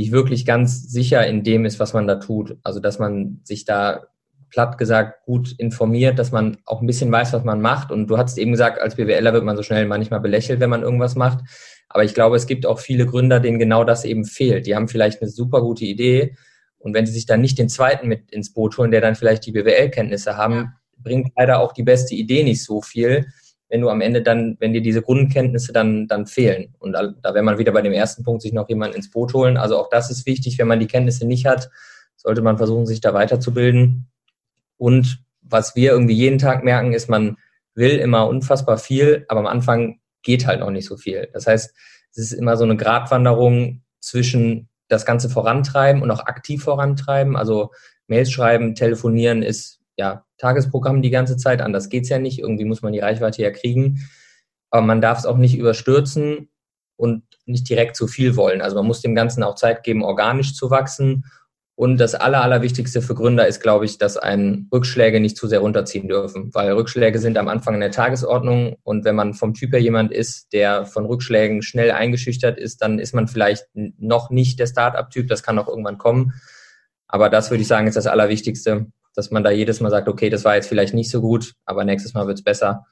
sich 0.00 0.12
wirklich 0.12 0.44
ganz 0.46 0.90
sicher 0.90 1.26
in 1.26 1.42
dem 1.44 1.64
ist, 1.64 1.78
was 1.78 1.92
man 1.92 2.06
da 2.06 2.16
tut. 2.16 2.56
Also 2.62 2.80
dass 2.80 2.98
man 2.98 3.40
sich 3.44 3.64
da 3.64 4.02
platt 4.50 4.78
gesagt 4.78 5.24
gut 5.24 5.52
informiert, 5.58 6.18
dass 6.18 6.32
man 6.32 6.58
auch 6.64 6.80
ein 6.80 6.86
bisschen 6.86 7.10
weiß, 7.10 7.32
was 7.32 7.44
man 7.44 7.60
macht. 7.60 7.92
Und 7.92 8.08
du 8.08 8.18
hast 8.18 8.36
eben 8.36 8.50
gesagt, 8.50 8.80
als 8.80 8.96
BWLer 8.96 9.32
wird 9.32 9.44
man 9.44 9.56
so 9.56 9.62
schnell 9.62 9.86
manchmal 9.86 10.20
belächelt, 10.20 10.60
wenn 10.60 10.70
man 10.70 10.82
irgendwas 10.82 11.14
macht. 11.14 11.44
Aber 11.88 12.04
ich 12.04 12.14
glaube, 12.14 12.36
es 12.36 12.46
gibt 12.46 12.66
auch 12.66 12.78
viele 12.78 13.06
Gründer, 13.06 13.40
denen 13.40 13.58
genau 13.58 13.84
das 13.84 14.04
eben 14.04 14.24
fehlt. 14.24 14.66
Die 14.66 14.74
haben 14.74 14.88
vielleicht 14.88 15.22
eine 15.22 15.30
super 15.30 15.60
gute 15.60 15.84
Idee. 15.84 16.36
Und 16.78 16.94
wenn 16.94 17.06
sie 17.06 17.12
sich 17.12 17.26
dann 17.26 17.40
nicht 17.40 17.58
den 17.58 17.68
zweiten 17.68 18.08
mit 18.08 18.30
ins 18.32 18.52
Boot 18.52 18.76
holen, 18.78 18.90
der 18.90 19.00
dann 19.00 19.14
vielleicht 19.14 19.46
die 19.46 19.52
BWL-Kenntnisse 19.52 20.36
haben, 20.36 20.72
bringt 20.96 21.32
leider 21.36 21.60
auch 21.60 21.72
die 21.72 21.82
beste 21.82 22.14
Idee 22.14 22.42
nicht 22.42 22.64
so 22.64 22.82
viel, 22.82 23.26
wenn 23.70 23.80
du 23.80 23.88
am 23.88 24.00
Ende 24.00 24.20
dann, 24.20 24.56
wenn 24.58 24.72
dir 24.72 24.82
diese 24.82 25.00
Grundkenntnisse 25.00 25.72
dann, 25.72 26.08
dann 26.08 26.26
fehlen. 26.26 26.74
Und 26.80 26.92
da, 26.92 27.14
da 27.22 27.34
wäre 27.34 27.44
man 27.44 27.56
wieder 27.56 27.72
bei 27.72 27.82
dem 27.82 27.92
ersten 27.92 28.24
Punkt, 28.24 28.42
sich 28.42 28.52
noch 28.52 28.68
jemanden 28.68 28.96
ins 28.96 29.10
Boot 29.10 29.32
holen. 29.32 29.56
Also 29.56 29.78
auch 29.78 29.88
das 29.88 30.10
ist 30.10 30.26
wichtig, 30.26 30.58
wenn 30.58 30.66
man 30.66 30.80
die 30.80 30.88
Kenntnisse 30.88 31.24
nicht 31.24 31.46
hat, 31.46 31.70
sollte 32.16 32.42
man 32.42 32.58
versuchen, 32.58 32.84
sich 32.84 33.00
da 33.00 33.14
weiterzubilden. 33.14 34.10
Und 34.76 35.22
was 35.40 35.76
wir 35.76 35.92
irgendwie 35.92 36.14
jeden 36.14 36.38
Tag 36.38 36.64
merken, 36.64 36.92
ist, 36.92 37.08
man 37.08 37.36
will 37.74 37.96
immer 37.98 38.26
unfassbar 38.26 38.76
viel, 38.76 39.24
aber 39.28 39.40
am 39.40 39.46
Anfang 39.46 40.00
geht 40.22 40.46
halt 40.46 40.60
noch 40.60 40.70
nicht 40.70 40.86
so 40.86 40.96
viel. 40.96 41.28
Das 41.32 41.46
heißt, 41.46 41.72
es 42.10 42.18
ist 42.18 42.32
immer 42.32 42.56
so 42.56 42.64
eine 42.64 42.76
Gratwanderung 42.76 43.82
zwischen 44.00 44.68
das 44.88 45.06
Ganze 45.06 45.30
vorantreiben 45.30 46.02
und 46.02 46.10
auch 46.10 46.26
aktiv 46.26 46.64
vorantreiben. 46.64 47.36
Also 47.36 47.70
Mails 48.08 48.32
schreiben, 48.32 48.74
telefonieren 48.74 49.42
ist 49.42 49.80
ja, 49.96 50.24
Tagesprogramm 50.40 51.02
die 51.02 51.10
ganze 51.10 51.36
Zeit, 51.36 51.60
anders 51.60 51.88
geht 51.90 52.04
es 52.04 52.08
ja 52.08 52.18
nicht. 52.18 52.38
Irgendwie 52.38 52.64
muss 52.64 52.82
man 52.82 52.92
die 52.92 53.00
Reichweite 53.00 53.42
ja 53.42 53.50
kriegen. 53.50 54.08
Aber 54.70 54.82
man 54.82 55.00
darf 55.00 55.18
es 55.18 55.26
auch 55.26 55.36
nicht 55.36 55.58
überstürzen 55.58 56.48
und 56.96 57.22
nicht 57.44 57.68
direkt 57.68 57.96
zu 57.96 58.06
viel 58.06 58.36
wollen. 58.36 58.62
Also 58.62 58.76
man 58.76 58.86
muss 58.86 59.02
dem 59.02 59.14
Ganzen 59.14 59.42
auch 59.42 59.54
Zeit 59.54 59.82
geben, 59.82 60.02
organisch 60.02 60.54
zu 60.54 60.70
wachsen 60.70 61.24
Und 61.80 61.96
das 61.96 62.14
Aller, 62.14 62.42
Allerwichtigste 62.42 63.00
für 63.00 63.14
Gründer 63.14 63.46
ist, 63.46 63.62
glaube 63.62 63.86
ich, 63.86 63.96
dass 63.96 64.18
einen 64.18 64.68
Rückschläge 64.70 65.18
nicht 65.18 65.38
zu 65.38 65.48
sehr 65.48 65.60
runterziehen 65.60 66.08
dürfen, 66.08 66.50
weil 66.52 66.72
Rückschläge 66.72 67.18
sind 67.18 67.38
am 67.38 67.48
Anfang 67.48 67.72
in 67.72 67.80
der 67.80 67.90
Tagesordnung 67.90 68.76
und 68.82 69.06
wenn 69.06 69.14
man 69.14 69.32
vom 69.32 69.54
Typ 69.54 69.72
her 69.72 69.80
jemand 69.80 70.12
ist, 70.12 70.52
der 70.52 70.84
von 70.84 71.06
Rückschlägen 71.06 71.62
schnell 71.62 71.90
eingeschüchtert 71.90 72.58
ist, 72.58 72.82
dann 72.82 72.98
ist 72.98 73.14
man 73.14 73.28
vielleicht 73.28 73.66
noch 73.72 74.28
nicht 74.28 74.58
der 74.58 74.66
Start-up-Typ, 74.66 75.28
das 75.28 75.42
kann 75.42 75.58
auch 75.58 75.68
irgendwann 75.68 75.96
kommen. 75.96 76.34
Aber 77.08 77.30
das 77.30 77.50
würde 77.50 77.62
ich 77.62 77.68
sagen, 77.68 77.86
ist 77.86 77.96
das 77.96 78.06
Allerwichtigste, 78.06 78.88
dass 79.14 79.30
man 79.30 79.44
da 79.44 79.50
jedes 79.50 79.80
Mal 79.80 79.90
sagt, 79.90 80.08
okay, 80.08 80.30
das 80.30 80.44
war 80.44 80.54
jetzt 80.54 80.68
vielleicht 80.68 80.94
nicht 80.94 81.10
so 81.10 81.20
gut, 81.20 81.54
aber 81.64 81.84
nächstes 81.84 82.14
Mal 82.14 82.26
wird 82.26 82.38
es 82.38 82.44
besser. 82.44 82.86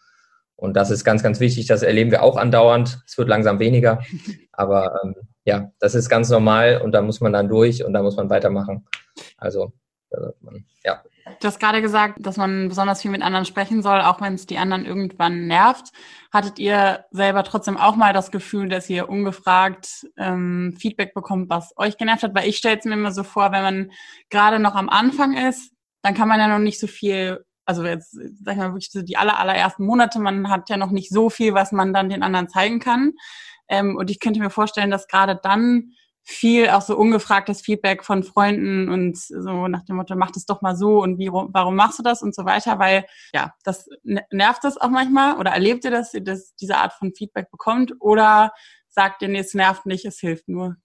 Und 0.56 0.74
das 0.74 0.90
ist 0.90 1.04
ganz, 1.04 1.22
ganz 1.22 1.38
wichtig. 1.38 1.66
Das 1.66 1.82
erleben 1.82 2.10
wir 2.10 2.22
auch 2.24 2.36
andauernd. 2.36 3.00
Es 3.06 3.16
wird 3.16 3.28
langsam 3.28 3.60
weniger. 3.60 4.02
Aber 4.52 5.00
ähm, 5.04 5.14
ja, 5.44 5.70
das 5.78 5.94
ist 5.94 6.08
ganz 6.08 6.30
normal 6.30 6.80
und 6.82 6.90
da 6.90 7.00
muss 7.00 7.20
man 7.20 7.32
dann 7.32 7.48
durch 7.48 7.84
und 7.84 7.92
da 7.92 8.02
muss 8.02 8.16
man 8.16 8.28
weitermachen. 8.28 8.84
Also, 9.36 9.72
man, 10.40 10.64
ja. 10.84 11.00
Du 11.40 11.46
hast 11.46 11.60
gerade 11.60 11.80
gesagt, 11.80 12.16
dass 12.18 12.36
man 12.36 12.68
besonders 12.68 13.02
viel 13.02 13.12
mit 13.12 13.22
anderen 13.22 13.44
sprechen 13.44 13.82
soll, 13.82 14.00
auch 14.00 14.20
wenn 14.20 14.34
es 14.34 14.46
die 14.46 14.58
anderen 14.58 14.84
irgendwann 14.84 15.46
nervt. 15.46 15.92
Hattet 16.32 16.58
ihr 16.58 17.04
selber 17.12 17.44
trotzdem 17.44 17.76
auch 17.76 17.94
mal 17.94 18.12
das 18.12 18.32
Gefühl, 18.32 18.68
dass 18.68 18.90
ihr 18.90 19.08
ungefragt 19.08 20.06
ähm, 20.16 20.74
Feedback 20.76 21.14
bekommt, 21.14 21.50
was 21.50 21.72
euch 21.76 21.98
genervt 21.98 22.24
hat? 22.24 22.34
Weil 22.34 22.48
ich 22.48 22.56
stelle 22.56 22.78
es 22.78 22.84
mir 22.84 22.94
immer 22.94 23.12
so 23.12 23.22
vor, 23.22 23.52
wenn 23.52 23.62
man 23.62 23.92
gerade 24.28 24.58
noch 24.58 24.74
am 24.74 24.88
Anfang 24.88 25.36
ist, 25.36 25.72
dann 26.02 26.14
kann 26.14 26.28
man 26.28 26.40
ja 26.40 26.48
noch 26.48 26.58
nicht 26.58 26.80
so 26.80 26.86
viel 26.86 27.44
also 27.68 27.84
jetzt, 27.84 28.12
sag 28.12 28.54
ich 28.54 28.58
mal, 28.58 28.70
wirklich 28.70 28.90
so 28.90 29.02
die 29.02 29.18
aller, 29.18 29.38
allerersten 29.38 29.84
Monate, 29.84 30.18
man 30.20 30.48
hat 30.48 30.70
ja 30.70 30.78
noch 30.78 30.90
nicht 30.90 31.10
so 31.10 31.28
viel, 31.28 31.52
was 31.52 31.70
man 31.70 31.92
dann 31.92 32.08
den 32.08 32.22
anderen 32.22 32.48
zeigen 32.48 32.80
kann. 32.80 33.12
Ähm, 33.68 33.94
und 33.94 34.10
ich 34.10 34.20
könnte 34.20 34.40
mir 34.40 34.48
vorstellen, 34.48 34.90
dass 34.90 35.06
gerade 35.06 35.38
dann 35.42 35.92
viel 36.22 36.70
auch 36.70 36.80
so 36.80 36.96
ungefragtes 36.96 37.60
Feedback 37.60 38.04
von 38.04 38.22
Freunden 38.22 38.88
und 38.88 39.18
so 39.18 39.68
nach 39.68 39.84
dem 39.84 39.96
Motto, 39.96 40.16
mach 40.16 40.30
das 40.30 40.46
doch 40.46 40.62
mal 40.62 40.76
so 40.76 41.02
und 41.02 41.18
wie, 41.18 41.30
warum 41.30 41.76
machst 41.76 41.98
du 41.98 42.02
das 42.02 42.22
und 42.22 42.34
so 42.34 42.46
weiter, 42.46 42.78
weil 42.78 43.04
ja, 43.34 43.54
das 43.64 43.88
nervt 44.02 44.64
das 44.64 44.78
auch 44.78 44.90
manchmal 44.90 45.38
oder 45.38 45.50
erlebt 45.50 45.84
ihr 45.84 45.90
das, 45.90 46.12
dass 46.12 46.54
diese 46.56 46.76
Art 46.76 46.94
von 46.94 47.14
Feedback 47.14 47.50
bekommt 47.50 47.94
oder 48.00 48.52
sagt 48.88 49.20
ihr, 49.20 49.28
nee, 49.28 49.38
es 49.38 49.52
nervt 49.52 49.84
nicht, 49.84 50.04
es 50.06 50.20
hilft 50.20 50.48
nur? 50.48 50.76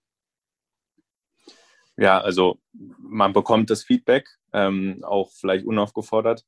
Ja, 1.95 2.19
also 2.19 2.59
man 2.97 3.33
bekommt 3.33 3.69
das 3.69 3.83
Feedback, 3.83 4.27
ähm, 4.53 4.99
auch 5.03 5.31
vielleicht 5.31 5.65
unaufgefordert 5.65 6.45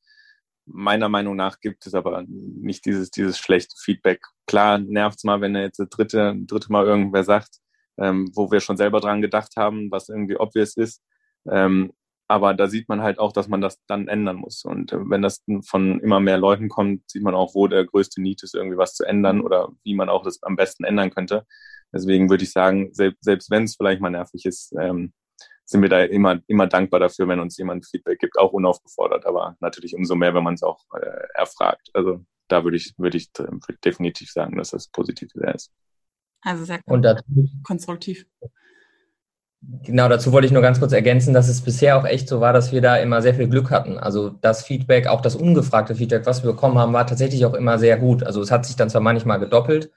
meiner 0.66 1.10
Meinung 1.10 1.36
nach 1.36 1.60
gibt 1.60 1.86
es 1.86 1.94
aber 1.94 2.24
nicht 2.28 2.86
dieses, 2.86 3.12
dieses 3.12 3.38
schlechte 3.38 3.76
Feedback. 3.78 4.22
Klar 4.48 4.80
nervt 4.80 5.18
es 5.18 5.24
mal, 5.24 5.42
wenn 5.42 5.56
er 5.56 5.64
jetzt 5.64 5.80
das 5.80 5.90
dritte, 5.90 6.36
dritte 6.46 6.72
Mal 6.72 6.86
irgendwer 6.86 7.24
sagt, 7.24 7.60
ähm, 7.98 8.32
wo 8.34 8.52
wir 8.52 8.60
schon 8.60 8.78
selber 8.78 9.00
dran 9.00 9.22
gedacht 9.22 9.54
haben, 9.58 9.92
was 9.92 10.10
irgendwie 10.10 10.38
obvious 10.38 10.76
ist. 10.76 11.02
Ähm, 11.50 11.94
aber 12.28 12.56
da 12.56 12.68
sieht 12.68 12.90
man 12.90 13.04
halt 13.04 13.20
auch, 13.20 13.32
dass 13.32 13.48
man 13.48 13.62
das 13.62 13.80
dann 13.86 14.08
ändern 14.08 14.38
muss. 14.38 14.66
Und 14.66 14.92
äh, 14.92 15.10
wenn 15.10 15.22
das 15.22 15.44
von 15.64 16.00
immer 16.00 16.20
mehr 16.20 16.40
Leuten 16.40 16.70
kommt, 16.70 17.10
sieht 17.10 17.22
man 17.24 17.36
auch, 17.36 17.54
wo 17.54 17.68
der 17.68 17.86
größte 17.86 18.22
Need 18.22 18.42
ist, 18.44 18.56
irgendwie 18.56 18.78
was 18.78 18.96
zu 18.96 19.06
ändern 19.06 19.42
oder 19.42 19.70
wie 19.84 19.94
man 19.94 20.10
auch 20.10 20.24
das 20.24 20.42
am 20.42 20.56
besten 20.56 20.84
ändern 20.84 21.12
könnte. 21.12 21.46
Deswegen 21.94 22.30
würde 22.30 22.44
ich 22.44 22.52
sagen, 22.52 22.90
selbst, 22.94 23.24
selbst 23.24 23.52
wenn 23.52 23.64
es 23.66 23.76
vielleicht 23.76 24.02
mal 24.02 24.10
nervig 24.10 24.46
ist, 24.46 24.74
ähm, 24.80 25.14
sind 25.66 25.82
wir 25.82 25.90
da 25.90 26.04
immer, 26.04 26.40
immer 26.48 26.68
dankbar 26.68 27.00
dafür, 27.00 27.28
wenn 27.28 27.40
uns 27.40 27.58
jemand 27.58 27.86
Feedback 27.86 28.20
gibt, 28.20 28.38
auch 28.38 28.54
unaufgefordert, 28.54 29.26
aber 29.26 29.56
natürlich 29.60 29.96
umso 29.96 30.16
mehr, 30.16 30.34
wenn 30.34 30.44
man 30.44 30.54
es 30.54 30.64
auch 30.64 30.86
äh, 30.94 31.28
erfragt. 31.34 31.90
Also 31.94 32.24
da 32.48 32.64
würde 32.64 32.78
ich, 32.78 32.94
würde 32.98 33.18
ich 33.18 33.32
definitiv 33.84 34.32
sagen, 34.32 34.58
dass 34.58 34.70
das 34.70 34.88
positiv 34.90 35.30
ist. 35.36 35.72
Also 36.42 36.64
sehr 36.66 36.80
Und 36.86 37.02
dazu, 37.02 37.24
konstruktiv. 37.64 38.28
Genau, 39.84 40.08
dazu 40.08 40.32
wollte 40.32 40.46
ich 40.46 40.52
nur 40.52 40.62
ganz 40.62 40.80
kurz 40.80 40.92
ergänzen, 40.92 41.34
dass 41.34 41.50
es 41.50 41.62
bisher 41.62 41.98
auch 41.98 42.06
echt 42.06 42.28
so 42.28 42.40
war, 42.40 42.54
dass 42.54 42.72
wir 42.72 42.82
da 42.82 42.98
immer 42.98 43.24
sehr 43.24 43.34
viel 43.34 43.48
Glück 43.48 43.72
hatten. 43.72 43.98
Also 43.98 44.30
das 44.30 44.64
Feedback, 44.64 45.08
auch 45.08 45.22
das 45.22 45.36
ungefragte 45.36 45.96
Feedback, 45.96 46.28
was 46.28 46.44
wir 46.44 46.52
bekommen 46.52 46.78
haben, 46.78 46.94
war 46.94 47.08
tatsächlich 47.08 47.46
auch 47.46 47.56
immer 47.56 47.80
sehr 47.80 47.98
gut. 47.98 48.24
Also 48.24 48.42
es 48.42 48.52
hat 48.52 48.68
sich 48.68 48.76
dann 48.76 48.92
zwar 48.92 49.02
manchmal 49.02 49.40
gedoppelt, 49.40 49.92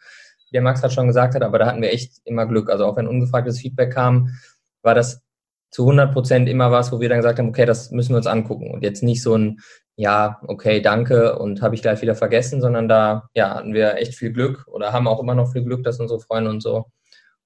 wie 0.47 0.53
der 0.53 0.63
Max 0.63 0.83
hat 0.83 0.95
schon 0.95 1.07
gesagt 1.07 1.35
hat, 1.35 1.43
aber 1.43 1.59
da 1.59 1.67
hatten 1.67 1.83
wir 1.83 1.93
echt 1.93 2.13
immer 2.25 2.47
Glück. 2.47 2.71
Also 2.71 2.87
auch 2.87 2.97
wenn 2.97 3.07
ungefragtes 3.07 3.61
Feedback 3.61 3.93
kam, 3.93 4.39
war 4.81 4.95
das 4.95 5.23
zu 5.71 5.83
100 5.83 6.13
Prozent 6.13 6.49
immer 6.49 6.71
was, 6.71 6.93
wo 6.93 7.01
wir 7.01 7.09
dann 7.09 7.19
gesagt 7.19 7.39
haben, 7.39 7.49
okay, 7.49 7.67
das 7.67 7.91
müssen 7.91 8.11
wir 8.11 8.19
uns 8.19 8.27
angucken 8.27 8.71
und 8.71 8.83
jetzt 8.83 9.03
nicht 9.03 9.23
so 9.23 9.35
ein, 9.37 9.61
ja, 9.97 10.41
okay, 10.47 10.81
danke 10.81 11.39
und 11.39 11.61
habe 11.61 11.75
ich 11.75 11.83
gleich 11.83 12.01
wieder 12.03 12.15
vergessen, 12.15 12.61
sondern 12.61 12.89
da, 12.89 13.29
ja, 13.35 13.55
hatten 13.55 13.75
wir 13.75 13.97
echt 13.97 14.15
viel 14.15 14.33
Glück 14.33 14.67
oder 14.69 14.93
haben 14.93 15.09
auch 15.09 15.21
immer 15.21 15.35
noch 15.35 15.53
viel 15.53 15.65
Glück, 15.65 15.83
dass 15.85 16.01
unsere 16.01 16.21
Freunde 16.21 16.51
und 16.51 16.63
so 16.63 16.87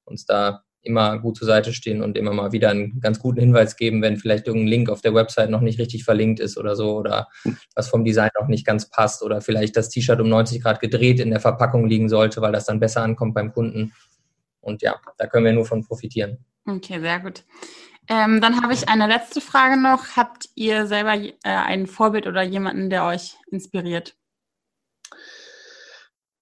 uns 0.04 0.26
da 0.26 0.62
immer 0.82 1.18
gut 1.18 1.36
zur 1.36 1.46
Seite 1.46 1.72
stehen 1.72 2.02
und 2.02 2.18
immer 2.18 2.32
mal 2.32 2.52
wieder 2.52 2.70
einen 2.70 3.00
ganz 3.00 3.20
guten 3.20 3.40
Hinweis 3.40 3.76
geben, 3.76 4.02
wenn 4.02 4.16
vielleicht 4.16 4.46
irgendein 4.46 4.68
Link 4.68 4.90
auf 4.90 5.00
der 5.00 5.14
Website 5.14 5.48
noch 5.48 5.60
nicht 5.60 5.78
richtig 5.78 6.04
verlinkt 6.04 6.40
ist 6.40 6.58
oder 6.58 6.74
so 6.74 6.96
oder 6.96 7.28
was 7.74 7.88
vom 7.88 8.04
Design 8.04 8.30
noch 8.38 8.48
nicht 8.48 8.66
ganz 8.66 8.90
passt 8.90 9.22
oder 9.22 9.40
vielleicht 9.40 9.76
das 9.76 9.88
T-Shirt 9.88 10.20
um 10.20 10.28
90 10.28 10.62
Grad 10.62 10.80
gedreht 10.80 11.20
in 11.20 11.30
der 11.30 11.40
Verpackung 11.40 11.86
liegen 11.86 12.08
sollte, 12.08 12.40
weil 12.40 12.52
das 12.52 12.66
dann 12.66 12.80
besser 12.80 13.02
ankommt 13.02 13.34
beim 13.34 13.52
Kunden. 13.52 13.92
Und 14.60 14.82
ja, 14.82 14.96
da 15.18 15.26
können 15.26 15.44
wir 15.44 15.52
nur 15.52 15.66
von 15.66 15.84
profitieren. 15.84 16.38
Okay, 16.66 17.00
sehr 17.00 17.20
gut. 17.20 17.44
Ähm, 18.08 18.40
dann 18.40 18.62
habe 18.62 18.72
ich 18.72 18.88
eine 18.88 19.06
letzte 19.06 19.40
Frage 19.40 19.80
noch. 19.80 20.16
Habt 20.16 20.48
ihr 20.54 20.86
selber 20.86 21.14
äh, 21.14 21.32
ein 21.44 21.86
Vorbild 21.86 22.26
oder 22.26 22.42
jemanden, 22.42 22.90
der 22.90 23.04
euch 23.04 23.36
inspiriert? 23.50 24.16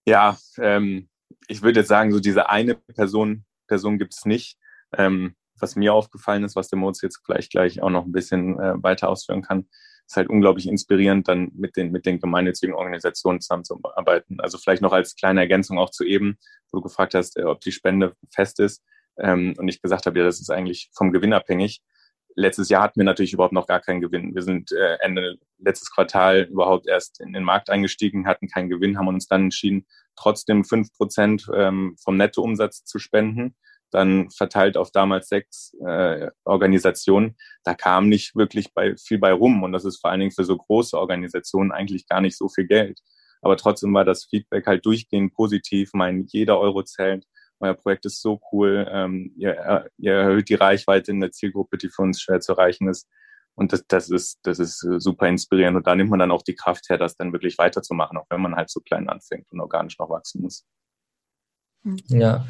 Ja, 0.07 0.39
ähm, 0.59 1.09
ich 1.49 1.63
würde 1.63 1.81
jetzt 1.81 1.89
sagen, 1.89 2.13
so 2.13 2.21
diese 2.21 2.49
eine 2.49 2.75
Person, 2.75 3.45
Person 3.67 3.99
gibt 3.99 4.15
es 4.15 4.25
nicht. 4.25 4.59
Ähm, 4.97 5.35
was 5.59 5.77
mir 5.77 5.93
aufgefallen 5.93 6.45
ist, 6.45 6.57
was 6.57 6.69
der 6.69 6.79
Moritz 6.79 7.03
jetzt 7.03 7.23
gleich 7.23 7.51
gleich 7.51 7.83
auch 7.83 7.91
noch 7.91 8.07
ein 8.07 8.13
bisschen 8.13 8.59
äh, 8.59 8.83
weiter 8.83 9.11
ausführen 9.11 9.43
kann, 9.43 9.69
ist 10.07 10.17
halt 10.17 10.31
unglaublich 10.31 10.67
inspirierend, 10.67 11.29
dann 11.29 11.51
mit 11.55 11.77
den, 11.77 11.93
mit 11.93 12.07
den 12.07 12.19
gemeinnützigen 12.19 12.75
Organisationen 12.75 13.41
zusammenzuarbeiten. 13.43 14.41
Also 14.41 14.57
vielleicht 14.57 14.81
noch 14.81 14.93
als 14.93 15.15
kleine 15.15 15.41
Ergänzung 15.41 15.79
auch 15.79 15.91
zu 15.91 16.05
eben, 16.05 16.39
wo 16.71 16.79
du 16.79 16.83
gefragt 16.83 17.15
hast, 17.15 17.37
äh, 17.37 17.45
ob 17.45 17.61
die 17.61 17.73
Spende 17.73 18.17
fest 18.31 18.59
ist 18.59 18.83
ähm, 19.21 19.55
und 19.59 19.69
ich 19.69 19.83
gesagt 19.83 20.07
habe, 20.07 20.19
ja, 20.19 20.25
das 20.25 20.41
ist 20.41 20.51
eigentlich 20.51 20.91
vom 20.95 21.13
Gewinn 21.13 21.33
abhängig. 21.33 21.83
Letztes 22.37 22.69
Jahr 22.69 22.83
hatten 22.83 23.01
wir 23.01 23.05
natürlich 23.05 23.33
überhaupt 23.33 23.53
noch 23.53 23.67
gar 23.67 23.81
keinen 23.81 24.01
Gewinn. 24.01 24.35
Wir 24.35 24.43
sind 24.43 24.73
äh, 24.73 24.97
Ende 25.01 25.37
letztes 25.59 25.91
Quartal 25.91 26.49
überhaupt 26.51 26.87
erst 26.87 27.21
in 27.21 27.33
den 27.33 27.45
Markt 27.45 27.71
eingestiegen, 27.71 28.27
hatten 28.27 28.49
keinen 28.49 28.71
Gewinn, 28.71 28.99
haben 28.99 29.09
uns 29.09 29.27
dann 29.27 29.45
entschieden, 29.45 29.87
trotzdem 30.17 30.65
fünf 30.65 30.93
Prozent 30.93 31.47
ähm, 31.55 31.97
vom 32.03 32.17
Nettoumsatz 32.17 32.85
zu 32.85 32.99
spenden 32.99 33.55
dann 33.91 34.31
verteilt 34.31 34.77
auf 34.77 34.91
damals 34.91 35.29
sechs 35.29 35.75
äh, 35.85 36.29
Organisationen. 36.45 37.37
Da 37.65 37.75
kam 37.75 38.09
nicht 38.09 38.37
wirklich 38.37 38.73
bei, 38.73 38.97
viel 38.97 39.19
bei 39.19 39.33
rum 39.33 39.63
und 39.63 39.73
das 39.73 39.85
ist 39.85 40.01
vor 40.01 40.11
allen 40.11 40.21
Dingen 40.21 40.33
für 40.33 40.45
so 40.45 40.57
große 40.57 40.97
Organisationen 40.99 41.73
eigentlich 41.73 42.07
gar 42.09 42.21
nicht 42.21 42.37
so 42.37 42.49
viel 42.49 42.67
Geld. 42.67 43.01
Aber 43.43 43.57
trotzdem 43.57 43.93
war 43.95 44.05
das 44.05 44.25
Feedback 44.25 44.67
halt 44.67 44.85
durchgehend 44.85 45.35
positiv. 45.35 45.91
Mein 45.95 46.27
jeder 46.29 46.59
Euro 46.61 46.83
zählt 46.83 47.25
euer 47.61 47.75
Projekt 47.75 48.07
ist 48.07 48.21
so 48.21 48.41
cool, 48.53 48.87
ähm, 48.91 49.33
ihr, 49.37 49.87
ihr 49.99 50.13
erhöht 50.13 50.49
die 50.49 50.55
Reichweite 50.55 51.11
in 51.11 51.21
der 51.21 51.31
Zielgruppe, 51.31 51.79
die 51.79 51.89
für 51.89 52.03
uns 52.03 52.21
schwer 52.21 52.41
zu 52.41 52.53
erreichen 52.53 52.89
ist. 52.89 53.09
Und 53.55 53.73
das, 53.73 53.85
das 53.87 54.09
ist, 54.09 54.39
das 54.43 54.59
ist 54.59 54.79
super 54.99 55.29
inspirierend. 55.29 55.77
Und 55.77 55.87
da 55.87 55.95
nimmt 55.95 56.11
man 56.11 56.19
dann 56.19 56.31
auch 56.31 56.43
die 56.43 56.55
Kraft 56.55 56.89
her, 56.89 56.97
das 56.97 57.17
dann 57.17 57.33
wirklich 57.33 57.59
weiterzumachen, 57.59 58.17
auch 58.17 58.27
wenn 58.31 58.41
man 58.41 58.57
halt 58.57 58.71
so 58.71 58.81
klein 58.81 59.09
anfängt 59.09 59.51
und 59.53 59.61
organisch 59.61 59.99
noch 59.99 60.09
wachsen 60.09 60.43
muss. 60.43 60.65
Ja. 62.09 62.47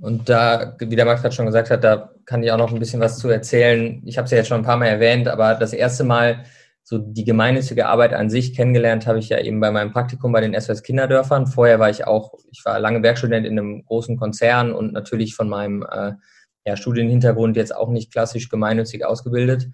Und 0.00 0.28
da, 0.28 0.76
wie 0.78 0.96
der 0.96 1.04
Max 1.04 1.20
gerade 1.20 1.34
schon 1.34 1.46
gesagt 1.46 1.70
hat, 1.70 1.84
da 1.84 2.14
kann 2.24 2.42
ich 2.42 2.50
auch 2.50 2.58
noch 2.58 2.72
ein 2.72 2.78
bisschen 2.78 3.00
was 3.00 3.18
zu 3.18 3.28
erzählen. 3.28 4.00
Ich 4.06 4.16
habe 4.16 4.24
es 4.24 4.30
ja 4.30 4.38
jetzt 4.38 4.48
schon 4.48 4.60
ein 4.60 4.64
paar 4.64 4.78
Mal 4.78 4.86
erwähnt, 4.86 5.28
aber 5.28 5.56
das 5.56 5.72
erste 5.72 6.04
Mal, 6.04 6.44
so 6.90 6.98
die 6.98 7.22
gemeinnützige 7.22 7.86
Arbeit 7.86 8.12
an 8.12 8.30
sich 8.30 8.52
kennengelernt 8.52 9.06
habe 9.06 9.20
ich 9.20 9.28
ja 9.28 9.38
eben 9.38 9.60
bei 9.60 9.70
meinem 9.70 9.92
Praktikum 9.92 10.32
bei 10.32 10.40
den 10.40 10.60
SOS 10.60 10.82
Kinderdörfern. 10.82 11.46
Vorher 11.46 11.78
war 11.78 11.88
ich 11.88 12.04
auch, 12.04 12.34
ich 12.50 12.64
war 12.64 12.80
lange 12.80 13.00
Werkstudent 13.04 13.46
in 13.46 13.56
einem 13.56 13.84
großen 13.84 14.16
Konzern 14.16 14.72
und 14.72 14.92
natürlich 14.92 15.36
von 15.36 15.48
meinem 15.48 15.86
äh, 15.88 16.14
ja, 16.66 16.76
Studienhintergrund 16.76 17.56
jetzt 17.56 17.72
auch 17.72 17.90
nicht 17.90 18.12
klassisch 18.12 18.48
gemeinnützig 18.48 19.04
ausgebildet. 19.06 19.68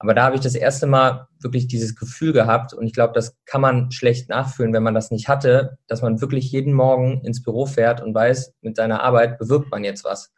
Aber 0.00 0.14
da 0.14 0.24
habe 0.24 0.34
ich 0.34 0.40
das 0.40 0.56
erste 0.56 0.88
Mal 0.88 1.28
wirklich 1.40 1.68
dieses 1.68 1.94
Gefühl 1.94 2.32
gehabt 2.32 2.74
und 2.74 2.84
ich 2.84 2.92
glaube, 2.92 3.12
das 3.14 3.36
kann 3.46 3.60
man 3.60 3.92
schlecht 3.92 4.28
nachfühlen, 4.28 4.72
wenn 4.72 4.82
man 4.82 4.94
das 4.94 5.12
nicht 5.12 5.28
hatte, 5.28 5.78
dass 5.86 6.02
man 6.02 6.20
wirklich 6.20 6.50
jeden 6.50 6.72
Morgen 6.72 7.20
ins 7.24 7.40
Büro 7.40 7.66
fährt 7.66 8.00
und 8.00 8.16
weiß, 8.16 8.54
mit 8.62 8.74
seiner 8.74 9.04
Arbeit 9.04 9.38
bewirkt 9.38 9.70
man 9.70 9.84
jetzt 9.84 10.02
was 10.02 10.32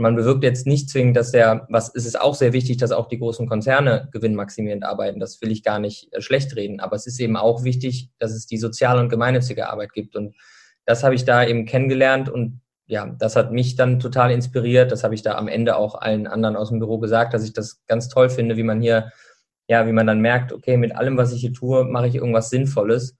man 0.00 0.16
bewirkt 0.16 0.42
jetzt 0.42 0.66
nicht 0.66 0.88
zwingend, 0.88 1.16
dass 1.16 1.30
der, 1.30 1.66
was 1.68 1.90
ist 1.90 2.06
es 2.06 2.16
auch 2.16 2.34
sehr 2.34 2.52
wichtig, 2.52 2.78
dass 2.78 2.90
auch 2.90 3.06
die 3.06 3.18
großen 3.18 3.46
Konzerne 3.46 4.08
gewinnmaximierend 4.12 4.84
arbeiten. 4.84 5.20
Das 5.20 5.40
will 5.42 5.50
ich 5.50 5.62
gar 5.62 5.78
nicht 5.78 6.12
äh, 6.12 6.20
schlecht 6.20 6.56
reden. 6.56 6.80
Aber 6.80 6.96
es 6.96 7.06
ist 7.06 7.20
eben 7.20 7.36
auch 7.36 7.64
wichtig, 7.64 8.10
dass 8.18 8.32
es 8.32 8.46
die 8.46 8.58
soziale 8.58 9.00
und 9.00 9.10
gemeinnützige 9.10 9.68
Arbeit 9.68 9.92
gibt. 9.92 10.16
Und 10.16 10.34
das 10.86 11.04
habe 11.04 11.14
ich 11.14 11.24
da 11.24 11.44
eben 11.44 11.66
kennengelernt 11.66 12.28
und 12.28 12.60
ja, 12.86 13.06
das 13.06 13.36
hat 13.36 13.52
mich 13.52 13.76
dann 13.76 14.00
total 14.00 14.32
inspiriert. 14.32 14.90
Das 14.90 15.04
habe 15.04 15.14
ich 15.14 15.22
da 15.22 15.36
am 15.36 15.46
Ende 15.46 15.76
auch 15.76 15.94
allen 15.94 16.26
anderen 16.26 16.56
aus 16.56 16.70
dem 16.70 16.80
Büro 16.80 16.98
gesagt, 16.98 17.34
dass 17.34 17.44
ich 17.44 17.52
das 17.52 17.84
ganz 17.86 18.08
toll 18.08 18.30
finde, 18.30 18.56
wie 18.56 18.64
man 18.64 18.80
hier, 18.80 19.12
ja, 19.68 19.86
wie 19.86 19.92
man 19.92 20.08
dann 20.08 20.20
merkt, 20.20 20.52
okay, 20.52 20.76
mit 20.76 20.96
allem, 20.96 21.16
was 21.16 21.32
ich 21.32 21.42
hier 21.42 21.52
tue, 21.52 21.84
mache 21.84 22.08
ich 22.08 22.16
irgendwas 22.16 22.50
Sinnvolles. 22.50 23.16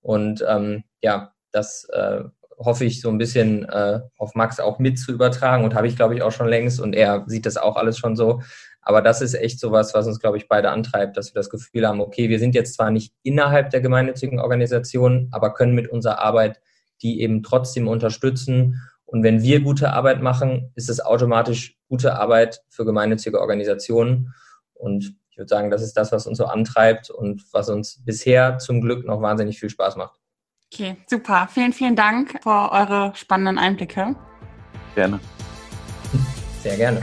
Und 0.00 0.44
ähm, 0.46 0.84
ja, 1.02 1.32
das 1.50 1.88
äh, 1.92 2.22
hoffe 2.58 2.84
ich, 2.84 3.00
so 3.00 3.08
ein 3.08 3.18
bisschen 3.18 3.64
äh, 3.68 4.00
auf 4.16 4.34
Max 4.34 4.60
auch 4.60 4.78
mit 4.78 4.98
zu 4.98 5.12
übertragen 5.12 5.64
und 5.64 5.74
habe 5.74 5.86
ich, 5.86 5.96
glaube 5.96 6.14
ich, 6.14 6.22
auch 6.22 6.32
schon 6.32 6.48
längst 6.48 6.80
und 6.80 6.94
er 6.94 7.24
sieht 7.26 7.46
das 7.46 7.56
auch 7.56 7.76
alles 7.76 7.98
schon 7.98 8.16
so. 8.16 8.42
Aber 8.82 9.02
das 9.02 9.20
ist 9.20 9.34
echt 9.34 9.60
sowas, 9.60 9.94
was 9.94 10.06
uns, 10.06 10.18
glaube 10.18 10.38
ich, 10.38 10.48
beide 10.48 10.70
antreibt, 10.70 11.16
dass 11.16 11.34
wir 11.34 11.38
das 11.38 11.50
Gefühl 11.50 11.86
haben, 11.86 12.00
okay, 12.00 12.28
wir 12.28 12.38
sind 12.38 12.54
jetzt 12.54 12.74
zwar 12.74 12.90
nicht 12.90 13.12
innerhalb 13.22 13.70
der 13.70 13.80
gemeinnützigen 13.80 14.40
Organisation, 14.40 15.28
aber 15.30 15.52
können 15.52 15.74
mit 15.74 15.88
unserer 15.88 16.20
Arbeit 16.20 16.60
die 17.02 17.20
eben 17.20 17.42
trotzdem 17.42 17.88
unterstützen. 17.88 18.80
Und 19.04 19.22
wenn 19.22 19.42
wir 19.42 19.60
gute 19.60 19.92
Arbeit 19.92 20.22
machen, 20.22 20.72
ist 20.74 20.90
es 20.90 21.00
automatisch 21.00 21.76
gute 21.88 22.14
Arbeit 22.14 22.62
für 22.68 22.84
gemeinnützige 22.84 23.40
Organisationen. 23.40 24.34
Und 24.74 25.14
ich 25.30 25.38
würde 25.38 25.48
sagen, 25.48 25.70
das 25.70 25.82
ist 25.82 25.96
das, 25.96 26.12
was 26.12 26.26
uns 26.26 26.38
so 26.38 26.46
antreibt 26.46 27.10
und 27.10 27.42
was 27.52 27.68
uns 27.70 28.02
bisher 28.04 28.58
zum 28.58 28.80
Glück 28.80 29.06
noch 29.06 29.22
wahnsinnig 29.22 29.58
viel 29.58 29.70
Spaß 29.70 29.96
macht. 29.96 30.18
Okay, 30.72 30.96
super. 31.06 31.48
Vielen, 31.52 31.72
vielen 31.72 31.96
Dank 31.96 32.40
für 32.42 32.70
eure 32.72 33.12
spannenden 33.14 33.58
Einblicke. 33.58 34.14
Gerne. 34.94 35.18
Sehr 36.62 36.76
gerne. 36.76 37.02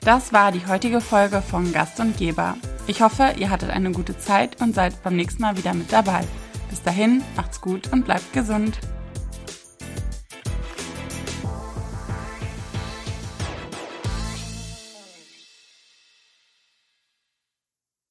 Das 0.00 0.32
war 0.32 0.50
die 0.50 0.66
heutige 0.66 1.00
Folge 1.00 1.42
von 1.42 1.72
Gast 1.72 2.00
und 2.00 2.16
Geber. 2.16 2.56
Ich 2.86 3.02
hoffe, 3.02 3.34
ihr 3.36 3.50
hattet 3.50 3.70
eine 3.70 3.92
gute 3.92 4.18
Zeit 4.18 4.60
und 4.62 4.74
seid 4.74 5.02
beim 5.02 5.14
nächsten 5.14 5.42
Mal 5.42 5.58
wieder 5.58 5.74
mit 5.74 5.92
dabei. 5.92 6.24
Bis 6.70 6.82
dahin, 6.82 7.22
macht's 7.36 7.60
gut 7.60 7.92
und 7.92 8.06
bleibt 8.06 8.32
gesund. 8.32 8.78